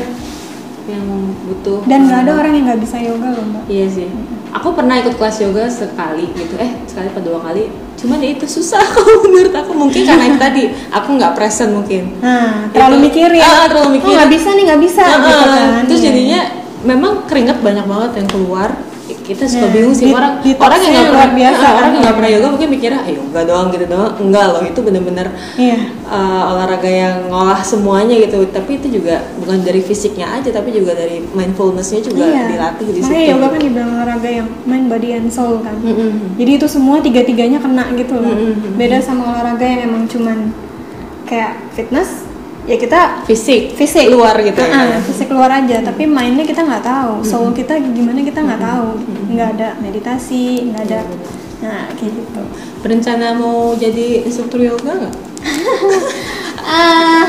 yang 0.87 1.05
butuh. 1.43 1.83
dan 1.85 2.07
nggak 2.07 2.21
ada 2.23 2.33
orang 2.37 2.53
yang 2.55 2.65
nggak 2.67 2.81
bisa 2.81 2.97
yoga 2.97 3.29
loh 3.33 3.45
mbak. 3.45 3.63
Iya 3.67 3.87
sih. 3.91 4.09
Aku 4.53 4.73
pernah 4.73 4.97
ikut 4.97 5.15
kelas 5.15 5.37
yoga 5.41 5.67
sekali 5.67 6.31
gitu. 6.33 6.55
Eh 6.57 6.71
sekali 6.87 7.07
atau 7.09 7.21
dua 7.21 7.43
kali. 7.43 7.67
Cuman 7.97 8.19
ya 8.19 8.31
itu 8.31 8.47
susah 8.47 8.79
kalau 8.95 9.25
menurut 9.25 9.51
aku 9.51 9.73
mungkin 9.73 10.03
karena 10.03 10.25
itu 10.27 10.39
tadi 10.39 10.63
aku 10.89 11.09
nggak 11.13 11.33
present 11.35 11.73
mungkin. 11.73 12.15
Nah, 12.19 12.71
terlalu 12.71 12.95
Itu- 12.97 13.05
mikirin. 13.05 13.43
Ah, 13.43 13.67
terlalu 13.67 13.83
Oh, 13.83 13.93
mikirin. 13.93 14.15
nggak 14.15 14.31
bisa 14.31 14.49
nih, 14.49 14.65
nggak 14.65 14.83
bisa 14.83 15.03
Ah, 15.03 15.17
gitu 15.19 15.43
ah, 15.43 15.51
kan. 15.51 15.69
Terus 15.85 16.01
Iya. 16.01 16.07
jadinya 16.07 16.41
memang 16.85 17.13
keringet 17.27 17.59
banyak 17.59 17.85
banget 17.85 18.11
yang 18.15 18.29
keluar. 18.31 18.71
Kita 19.27 19.43
suka 19.45 19.67
Nah, 19.67 19.73
bingung 19.75 19.91
sih 19.91 20.07
di- 20.07 20.15
orang 20.15 20.39
detoxnya 20.39 20.63
orang 20.63 20.81
yang 20.81 20.95
nggak 20.95 21.11
pernah 21.11 21.31
biasa 21.35 21.59
ah, 21.61 21.73
orang 21.75 21.91
yang 21.91 22.03
nggak 22.07 22.17
pernah 22.17 22.31
yoga 22.31 22.47
mungkin 22.55 22.69
mikirnya 22.71 23.01
ah 23.03 23.11
yoga 23.11 23.41
doang 23.43 23.69
gitu 23.75 23.85
doang 23.85 24.13
enggak 24.17 24.47
loh 24.47 24.63
itu 24.63 24.81
bener-bener 24.81 25.27
Iya. 25.59 25.79
uh, 26.07 26.43
olahraga 26.55 26.87
yang 26.87 27.17
ngolah 27.27 27.61
semuanya 27.61 28.15
gitu 28.17 28.39
tapi 28.49 28.79
itu 28.79 29.03
juga 29.03 29.27
bukan 29.37 29.59
dari 29.61 29.83
fisiknya 29.83 30.31
aja 30.31 30.55
tapi 30.55 30.71
juga 30.71 30.95
dari 30.95 31.27
mindfulnessnya 31.27 32.01
juga 32.01 32.23
iya. 32.23 32.47
dilatih 32.47 32.87
di 32.87 33.01
situ 33.03 33.35
yoga 33.35 33.47
kan 33.51 33.59
dibilang 33.59 33.91
olahraga 33.93 34.31
yang 34.31 34.49
mind, 34.63 34.87
body, 34.87 35.11
and 35.13 35.29
soul 35.29 35.59
kan. 35.59 35.75
Mm-mm. 35.77 36.39
Jadi 36.39 36.51
itu 36.55 36.67
semua 36.67 37.03
tiga-tiganya 37.03 37.59
kena 37.59 37.91
gitu 37.95 38.15
loh. 38.15 38.31
Mm-mm. 38.31 38.79
Beda 38.79 39.03
sama 39.03 39.35
olahraga 39.35 39.65
yang 39.65 39.91
emang 39.91 40.05
cuman 40.07 40.55
kayak 41.25 41.59
fitness, 41.75 42.23
ya 42.67 42.77
kita 42.77 43.23
fisik. 43.25 43.79
fisik. 43.79 44.11
Luar 44.11 44.35
gitu. 44.43 44.59
Ya 44.59 44.99
Ah, 44.99 45.01
fisik 45.01 45.31
luar 45.31 45.51
aja. 45.63 45.81
Tapi 45.81 46.05
mainnya 46.05 46.43
kita 46.43 46.67
nggak 46.67 46.85
tahu. 46.85 47.23
Soul 47.23 47.55
kita 47.55 47.79
gimana 47.79 48.21
kita 48.27 48.43
nggak 48.43 48.61
tahu. 48.61 48.89
Nggak 49.31 49.49
ada 49.57 49.69
meditasi 49.79 50.71
nggak 50.71 50.83
ada. 50.91 51.01
Nah 51.63 51.89
kayak 51.95 52.13
gitu. 52.13 52.43
Berencana 52.83 53.39
mau 53.39 53.73
jadi 53.79 54.27
instruktur 54.27 54.61
yoga 54.61 54.93
nggak? 55.07 55.17
Ah 56.67 57.23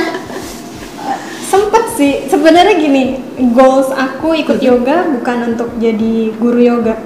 sempet 1.46 1.94
sih. 1.94 2.26
Sebenarnya 2.26 2.74
gini 2.82 3.22
goals 3.54 3.94
aku 3.94 4.34
ikut 4.34 4.58
yoga 4.66 5.06
bukan 5.14 5.54
untuk 5.54 5.70
jadi 5.78 6.34
guru 6.42 6.58
yoga. 6.58 6.98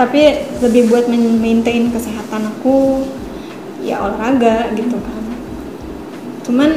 Tapi 0.00 0.20
lebih 0.64 0.88
buat 0.88 1.04
maintain 1.12 1.92
kesehatan 1.92 2.48
aku. 2.48 3.04
Ya 3.84 4.00
olahraga 4.00 4.72
gitu 4.72 4.96
kan. 4.96 5.22
Cuman 6.48 6.70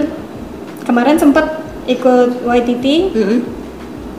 kemarin 0.83 1.15
sempet 1.15 1.45
ikut 1.85 2.41
YTT 2.41 2.85
Mm-mm. 3.11 3.39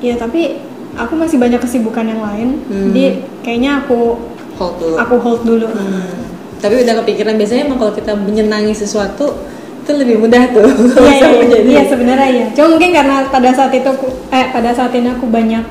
ya 0.01 0.15
tapi 0.17 0.59
aku 0.95 1.15
masih 1.15 1.37
banyak 1.37 1.59
kesibukan 1.59 2.05
yang 2.05 2.21
lain 2.21 2.59
Hmm. 2.65 2.91
jadi 2.91 3.05
kayaknya 3.41 3.81
aku 3.81 4.19
hold 4.55 4.75
dulu 4.77 4.95
aku 4.97 5.15
hold 5.17 5.43
dulu 5.43 5.67
Hmm. 5.67 6.11
tapi 6.59 6.81
udah 6.81 6.95
kepikiran 7.01 7.35
biasanya 7.35 7.63
emang 7.65 7.79
kalau 7.79 7.93
kita 7.93 8.13
menyenangi 8.13 8.73
sesuatu 8.73 9.35
itu 9.83 9.91
lebih 9.93 10.21
mudah 10.21 10.43
tuh 10.49 10.69
iya 11.01 11.17
iya 11.19 11.43
iya, 11.49 11.59
iya 11.65 11.83
sebenarnya 11.85 12.29
iya 12.31 12.47
cuma 12.53 12.67
mungkin 12.73 12.91
karena 12.93 13.27
pada 13.27 13.51
saat 13.51 13.73
itu 13.73 13.83
aku 13.85 14.07
eh 14.29 14.47
pada 14.49 14.71
saat 14.71 14.93
ini 14.93 15.11
aku 15.11 15.27
banyak 15.27 15.65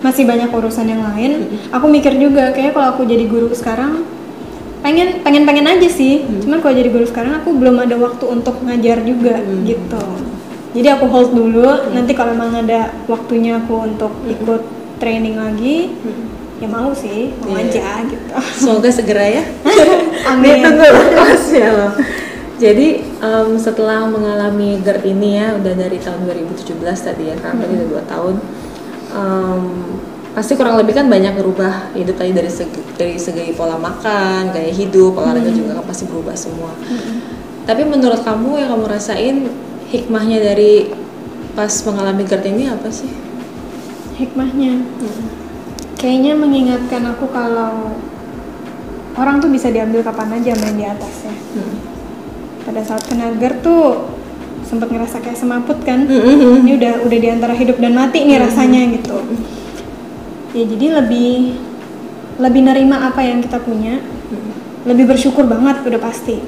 masih 0.00 0.24
banyak 0.24 0.48
urusan 0.48 0.82
yang 0.84 1.02
lain 1.04 1.30
Hmm. 1.46 1.70
aku 1.70 1.86
mikir 1.86 2.16
juga 2.16 2.50
kayak 2.50 2.72
kalau 2.72 2.90
aku 2.90 3.02
jadi 3.04 3.22
guru 3.24 3.50
sekarang 3.52 4.02
pengen 4.80 5.22
pengen 5.22 5.44
pengen 5.44 5.66
aja 5.68 5.86
sih 5.86 6.22
Hmm. 6.22 6.40
cuman 6.40 6.58
kalau 6.58 6.74
jadi 6.74 6.88
guru 6.88 7.04
sekarang 7.04 7.34
aku 7.36 7.54
belum 7.54 7.76
ada 7.78 7.94
waktu 7.94 8.24
untuk 8.26 8.58
ngajar 8.62 8.98
juga 9.02 9.38
Hmm. 9.38 9.62
gitu 9.62 10.02
jadi 10.72 10.96
aku 10.96 11.04
hold 11.06 11.30
dulu. 11.32 11.92
Nanti 11.92 12.12
kalau 12.16 12.32
emang 12.32 12.56
ada 12.56 12.92
waktunya 13.04 13.60
aku 13.60 13.92
untuk 13.92 14.12
ikut 14.24 14.62
training 14.96 15.36
lagi 15.36 15.92
ya 16.62 16.70
mau 16.70 16.94
sih 16.94 17.34
mau 17.42 17.58
Iya. 17.58 17.66
aja 17.68 17.86
gitu. 18.06 18.32
Semoga 18.62 18.88
segera 18.88 19.26
ya. 19.26 19.42
Amin. 20.30 20.62
ditunggu 20.62 20.86
prosesnya 21.10 21.68
loh 21.74 21.92
jadi 22.62 23.02
em, 23.18 23.58
setelah 23.58 24.06
mengalami 24.06 24.78
GERD 24.78 25.10
ini 25.10 25.42
ya 25.42 25.58
udah 25.58 25.74
dari 25.74 25.98
tahun 25.98 26.22
2017 26.30 26.78
tadi 26.78 27.34
ya 27.34 27.36
kan 27.42 27.58
tadi 27.58 27.74
udah 27.74 27.88
dua 27.90 28.02
tahun 28.06 28.34
em, 29.10 29.62
pasti 30.30 30.54
kurang 30.54 30.78
lebih 30.78 30.94
kan 30.94 31.10
banyak 31.10 31.34
berubah 31.34 31.90
hidup 31.98 32.14
tadi 32.14 32.30
dari 32.30 32.46
segi, 32.46 32.78
dari 32.94 33.18
segi 33.18 33.50
pola 33.58 33.74
makan 33.74 34.54
gaya 34.54 34.70
hidup 34.70 35.18
olahraga 35.18 35.50
juga 35.50 35.82
kan 35.82 35.84
pasti 35.90 36.06
berubah 36.06 36.38
semua. 36.38 36.70
Tapi 37.66 37.82
menurut 37.82 38.22
kamu 38.22 38.62
yang 38.62 38.70
kamu 38.70 38.84
rasain 38.86 39.36
hikmahnya 39.92 40.40
dari 40.40 40.88
pas 41.52 41.70
mengalami 41.84 42.24
GERD 42.24 42.44
ini 42.48 42.64
apa 42.72 42.88
sih? 42.88 43.12
Hikmahnya? 44.16 44.80
Kayaknya 46.00 46.32
mengingatkan 46.34 47.04
aku 47.12 47.28
kalau 47.28 47.92
orang 49.20 49.38
tuh 49.44 49.52
bisa 49.52 49.68
diambil 49.68 50.00
kapan 50.00 50.40
aja 50.40 50.56
main 50.56 50.76
di 50.80 50.86
atas 50.88 51.28
ya. 51.28 51.36
Hmm. 51.52 51.76
pada 52.62 52.80
saat 52.80 53.02
kena 53.04 53.34
GERD 53.36 53.60
tuh 53.60 54.08
sempat 54.64 54.88
ngerasa 54.88 55.20
kayak 55.20 55.36
semaput 55.36 55.76
kan? 55.84 56.08
Mm-mm. 56.08 56.64
ini 56.64 56.80
udah 56.80 57.04
udah 57.04 57.18
di 57.18 57.28
antara 57.28 57.52
hidup 57.52 57.76
dan 57.76 57.92
mati 57.92 58.24
nih 58.24 58.40
rasanya 58.40 58.96
gitu. 58.96 59.18
Ya 60.56 60.64
jadi 60.64 60.86
lebih 61.02 61.60
lebih 62.40 62.62
nerima 62.64 63.12
apa 63.12 63.20
yang 63.20 63.44
kita 63.44 63.60
punya 63.60 64.00
lebih 64.88 65.10
bersyukur 65.10 65.44
banget 65.44 65.84
udah 65.84 66.00
pasti 66.00 66.40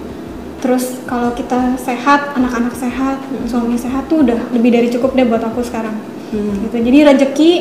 terus 0.65 0.97
kalau 1.05 1.29
kita 1.37 1.77
sehat 1.77 2.33
anak-anak 2.33 2.73
sehat 2.73 3.21
suami 3.45 3.77
sehat 3.77 4.09
tuh 4.09 4.25
udah 4.25 4.49
lebih 4.57 4.73
dari 4.73 4.89
cukup 4.89 5.13
deh 5.13 5.29
buat 5.29 5.45
aku 5.45 5.61
sekarang. 5.61 5.93
Hmm. 6.33 6.65
gitu. 6.65 6.81
Jadi 6.81 6.99
rezeki 7.05 7.53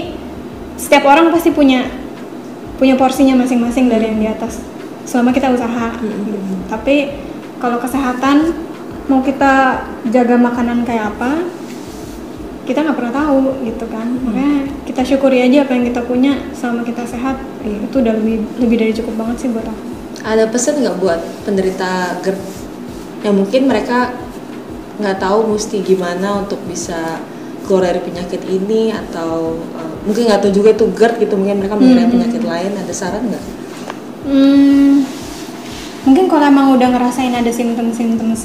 setiap 0.79 1.03
orang 1.11 1.27
pasti 1.27 1.51
punya 1.51 1.83
punya 2.79 2.95
porsinya 2.95 3.43
masing-masing 3.43 3.91
dari 3.91 4.07
yang 4.07 4.23
di 4.23 4.27
atas 4.31 4.63
selama 5.03 5.35
kita 5.35 5.51
usaha. 5.51 5.99
Gitu. 5.99 6.31
tapi 6.71 7.11
kalau 7.59 7.75
kesehatan 7.83 8.55
mau 9.11 9.19
kita 9.19 9.83
jaga 10.07 10.39
makanan 10.39 10.87
kayak 10.87 11.11
apa 11.11 11.43
kita 12.63 12.87
nggak 12.87 12.95
pernah 12.95 13.11
tahu 13.19 13.67
gitu 13.67 13.83
kan. 13.91 14.07
Makanya 14.23 14.71
kita 14.87 15.03
syukuri 15.03 15.43
aja 15.43 15.67
apa 15.67 15.75
yang 15.75 15.91
kita 15.91 16.01
punya 16.07 16.39
selama 16.55 16.87
kita 16.87 17.03
sehat 17.03 17.35
itu 17.67 17.95
udah 17.99 18.15
lebih 18.15 18.47
lebih 18.63 18.77
dari 18.79 18.93
cukup 18.95 19.27
banget 19.27 19.43
sih 19.43 19.49
buat 19.51 19.67
aku. 19.67 19.83
Ada 20.23 20.47
pesan 20.47 20.79
nggak 20.79 20.97
buat 21.03 21.19
penderita 21.43 22.23
GERD 22.23 22.62
yang 23.23 23.35
mungkin 23.35 23.65
mereka 23.65 24.11
nggak 24.99 25.17
tahu 25.17 25.55
mesti 25.55 25.81
gimana 25.81 26.43
untuk 26.43 26.59
bisa 26.69 27.23
keluar 27.63 27.87
dari 27.87 28.03
penyakit 28.03 28.43
ini 28.43 28.91
atau 28.91 29.55
uh, 29.73 29.95
mungkin 30.03 30.27
nggak 30.27 30.43
tahu 30.43 30.51
juga 30.51 30.75
itu 30.75 30.85
GERD 30.91 31.15
gitu 31.23 31.33
mungkin 31.39 31.63
mereka 31.63 31.79
mengira 31.79 32.11
penyakit 32.11 32.43
lain 32.43 32.71
ada 32.75 32.93
saran 32.93 33.23
nggak? 33.31 33.45
Hmm, 34.27 35.07
mungkin 36.03 36.27
kalau 36.27 36.43
emang 36.43 36.75
udah 36.75 36.91
ngerasain 36.91 37.31
ada 37.31 37.47
simptom-simptomnya 37.47 38.35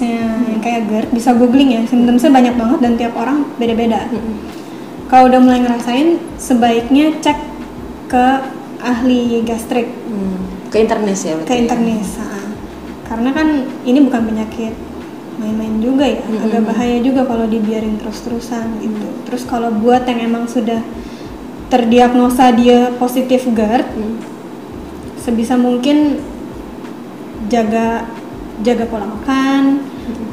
yang 0.47 0.63
kayak 0.63 0.87
GERD 0.87 1.09
bisa 1.11 1.35
googling 1.35 1.75
ya 1.75 1.83
simptomnya 1.91 2.31
banyak 2.31 2.55
banget 2.55 2.79
dan 2.79 2.93
tiap 2.95 3.15
orang 3.19 3.43
beda-beda 3.59 4.07
kalau 5.11 5.27
udah 5.27 5.41
mulai 5.43 5.61
ngerasain 5.67 6.23
sebaiknya 6.39 7.19
cek 7.19 7.39
ke 8.07 8.27
ahli 8.79 9.43
gastrik 9.43 9.91
Hmm, 10.07 10.71
ke 10.71 10.79
internis 10.79 11.27
ya? 11.27 11.35
ke 11.43 11.55
berarti 11.59 11.67
ya? 11.67 12.03
Karena 13.09 13.33
kan 13.33 13.49
ini 13.83 13.99
bukan 14.05 14.23
penyakit 14.29 14.77
main-main 15.39 15.79
juga 15.79 16.03
ya 16.03 16.21
agak 16.45 16.63
bahaya 16.67 16.99
juga 16.99 17.23
kalau 17.25 17.47
dibiarin 17.47 17.95
terus-terusan 17.97 18.83
gitu. 18.83 19.07
Terus 19.25 19.43
kalau 19.47 19.71
buat 19.71 20.03
yang 20.05 20.29
emang 20.29 20.51
sudah 20.51 20.83
terdiagnosa 21.69 22.51
dia 22.53 22.91
positif 22.97 23.45
GERD 23.49 23.87
Hmm. 23.93 24.17
sebisa 25.21 25.55
mungkin 25.55 26.19
jaga 27.49 28.09
jaga 28.65 28.85
pola 28.89 29.07
makan 29.07 29.85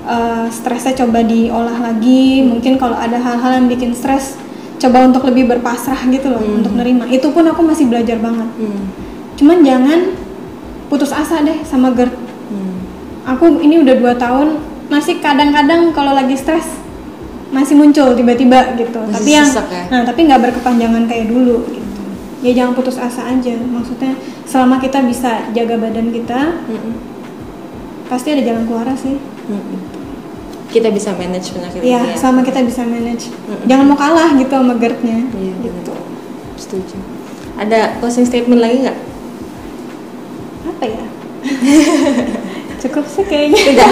eh, 0.06 0.48
stresnya 0.50 1.06
coba 1.06 1.22
diolah 1.22 1.78
lagi. 1.82 2.42
Mungkin 2.42 2.82
kalau 2.82 2.98
ada 2.98 3.20
hal-hal 3.22 3.62
yang 3.62 3.68
bikin 3.70 3.94
stres 3.94 4.36
coba 4.82 5.06
untuk 5.08 5.24
lebih 5.30 5.48
berpasrah 5.48 6.02
gitu 6.10 6.34
loh 6.34 6.42
untuk 6.42 6.74
nerima. 6.76 7.06
Itu 7.08 7.30
pun 7.32 7.46
aku 7.48 7.62
masih 7.62 7.88
belajar 7.88 8.18
banget. 8.20 8.50
Hmm. 8.60 8.84
cuman 9.36 9.68
jangan 9.68 10.00
putus 10.88 11.12
asa 11.12 11.44
deh 11.44 11.60
sama 11.68 11.92
GERD. 11.92 12.10
Hmm. 12.10 12.25
Aku 13.26 13.60
ini 13.60 13.82
udah 13.82 13.96
dua 13.96 14.14
tahun 14.14 14.62
masih 14.86 15.18
kadang-kadang 15.18 15.90
kalau 15.92 16.14
lagi 16.14 16.34
stres 16.34 16.78
masih 17.48 17.74
muncul 17.74 18.14
tiba-tiba 18.14 18.76
gitu 18.76 19.00
Masih 19.02 19.14
tapi 19.16 19.30
yang 19.32 19.48
ya? 19.48 19.84
nah 19.88 20.02
tapi 20.04 20.20
nggak 20.24 20.42
berkepanjangan 20.44 21.04
kayak 21.06 21.26
dulu 21.28 21.66
gitu 21.68 22.02
ya 22.42 22.52
jangan 22.54 22.74
putus 22.74 22.96
asa 22.96 23.26
aja 23.28 23.56
maksudnya 23.58 24.14
selama 24.44 24.78
kita 24.78 25.02
bisa 25.02 25.50
jaga 25.52 25.76
badan 25.76 26.10
kita 26.10 26.62
Hmm. 26.64 26.94
pasti 28.06 28.30
ada 28.32 28.44
jalan 28.44 28.64
keluar 28.64 28.86
sih 28.96 29.18
Hmm. 29.46 29.78
Kita 30.68 30.90
bisa 30.90 31.14
manage 31.14 31.50
penyakit 31.50 31.80
ya 31.80 32.02
ini 32.02 32.12
ya? 32.12 32.18
selama 32.18 32.42
kita 32.42 32.60
bisa 32.60 32.84
manage 32.84 33.30
Mm-mm. 33.30 33.64
jangan 33.64 33.86
mau 33.86 33.96
kalah 33.96 34.34
gitu 34.34 34.52
sama 34.52 34.76
GERD-nya 34.76 35.20
Iya, 35.32 35.54
gitu 35.62 35.94
benar. 35.94 36.04
Setuju. 36.56 36.98
Ada 37.56 37.80
closing 37.98 38.24
statement 38.24 38.60
lagi 38.60 38.84
nggak? 38.84 38.98
apa 40.68 40.84
ya 40.84 41.04
cukup 42.86 43.06
sih 43.06 43.24
kayaknya 43.24 43.58
Tidak. 43.68 43.92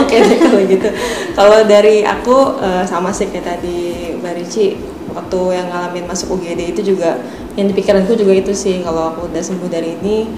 Oke 0.00 0.16
deh 0.18 0.38
kalau 0.38 0.60
gitu. 0.64 0.88
Kalau 1.32 1.58
dari 1.64 2.02
aku 2.02 2.36
eh, 2.58 2.84
sama 2.84 3.10
sih 3.10 3.28
kayak 3.28 3.46
tadi 3.46 3.78
Mbak 4.16 4.32
Ricci 4.36 4.66
waktu 5.10 5.40
yang 5.52 5.66
ngalamin 5.68 6.04
masuk 6.06 6.38
UGD 6.38 6.70
itu 6.70 6.94
juga 6.94 7.18
yang 7.54 7.66
di 7.66 7.74
pikiranku 7.74 8.14
juga 8.14 8.30
itu 8.30 8.54
sih 8.54 8.78
kalau 8.80 9.10
aku 9.10 9.26
udah 9.26 9.42
sembuh 9.42 9.66
dari 9.66 9.98
ini 9.98 10.30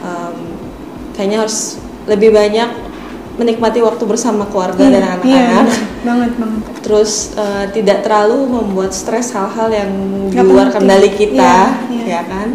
em, 0.00 0.36
kayaknya 1.12 1.44
harus 1.44 1.76
lebih 2.08 2.32
banyak 2.32 2.70
menikmati 3.34 3.82
waktu 3.82 4.00
bersama 4.06 4.48
keluarga 4.48 4.80
dan 4.80 4.96
Iya, 4.96 5.04
anak-anak. 5.12 5.28
iya, 5.28 5.60
banget 6.06 6.32
banget 6.38 6.62
Terus 6.80 7.12
eh, 7.34 7.66
tidak 7.72 8.00
terlalu 8.00 8.48
membuat 8.48 8.96
stres 8.96 9.32
hal-hal 9.32 9.68
yang 9.68 9.90
di 10.28 10.38
luar 10.40 10.68
kendali 10.68 11.12
kita, 11.12 11.84
Iya, 11.92 12.00
iya. 12.00 12.04
ya 12.08 12.22
kan? 12.24 12.48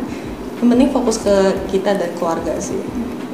Yang 0.58 0.68
penting 0.70 0.90
fokus 0.90 1.18
ke 1.18 1.36
kita 1.68 1.96
dan 1.96 2.10
keluarga 2.16 2.58
sih, 2.58 2.82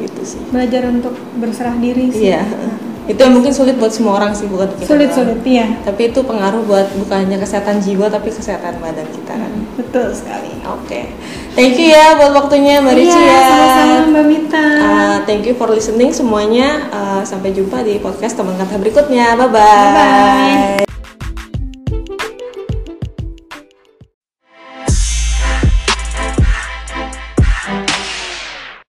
gitu 0.06 0.22
sih. 0.38 0.42
belajar 0.54 0.86
untuk 0.88 1.18
berserah 1.42 1.76
diri 1.82 2.14
sih. 2.14 2.30
Iya. 2.30 2.46
Nah, 2.46 2.78
itu 3.06 3.22
yang 3.22 3.38
mungkin 3.38 3.54
sulit 3.54 3.78
buat 3.78 3.94
semua 3.94 4.18
orang 4.18 4.34
sih 4.34 4.50
bukan 4.50 4.66
kita 4.82 4.90
sulit 4.90 5.10
doang. 5.14 5.18
sulit 5.22 5.40
iya. 5.46 5.68
Tapi 5.86 6.10
itu 6.10 6.20
pengaruh 6.26 6.62
buat 6.66 6.90
bukan 6.98 7.18
hanya 7.26 7.38
kesehatan 7.38 7.78
jiwa 7.78 8.10
tapi 8.10 8.34
kesehatan 8.34 8.82
badan 8.82 9.06
kita 9.14 9.34
kan. 9.38 9.52
Betul 9.78 10.10
sekali. 10.18 10.50
Oke. 10.66 11.14
Thank 11.54 11.78
you 11.78 11.94
ya 11.94 12.18
buat 12.18 12.34
waktunya 12.34 12.82
mbak 12.82 12.98
Ricci 12.98 13.16
iya 13.16 13.30
ya. 13.30 13.40
sama-sama 13.46 13.96
mbak 14.10 14.26
Mita. 14.26 14.66
Uh, 14.66 15.18
thank 15.30 15.46
you 15.46 15.54
for 15.54 15.70
listening 15.70 16.10
semuanya. 16.12 16.90
Uh, 16.90 17.22
sampai 17.22 17.54
jumpa 17.54 17.86
di 17.86 18.02
podcast 18.02 18.34
teman 18.34 18.58
kata 18.58 18.82
berikutnya. 18.82 19.38
Bye 19.38 19.48
bye, 19.54 19.62
Bye-bye. 19.62 20.85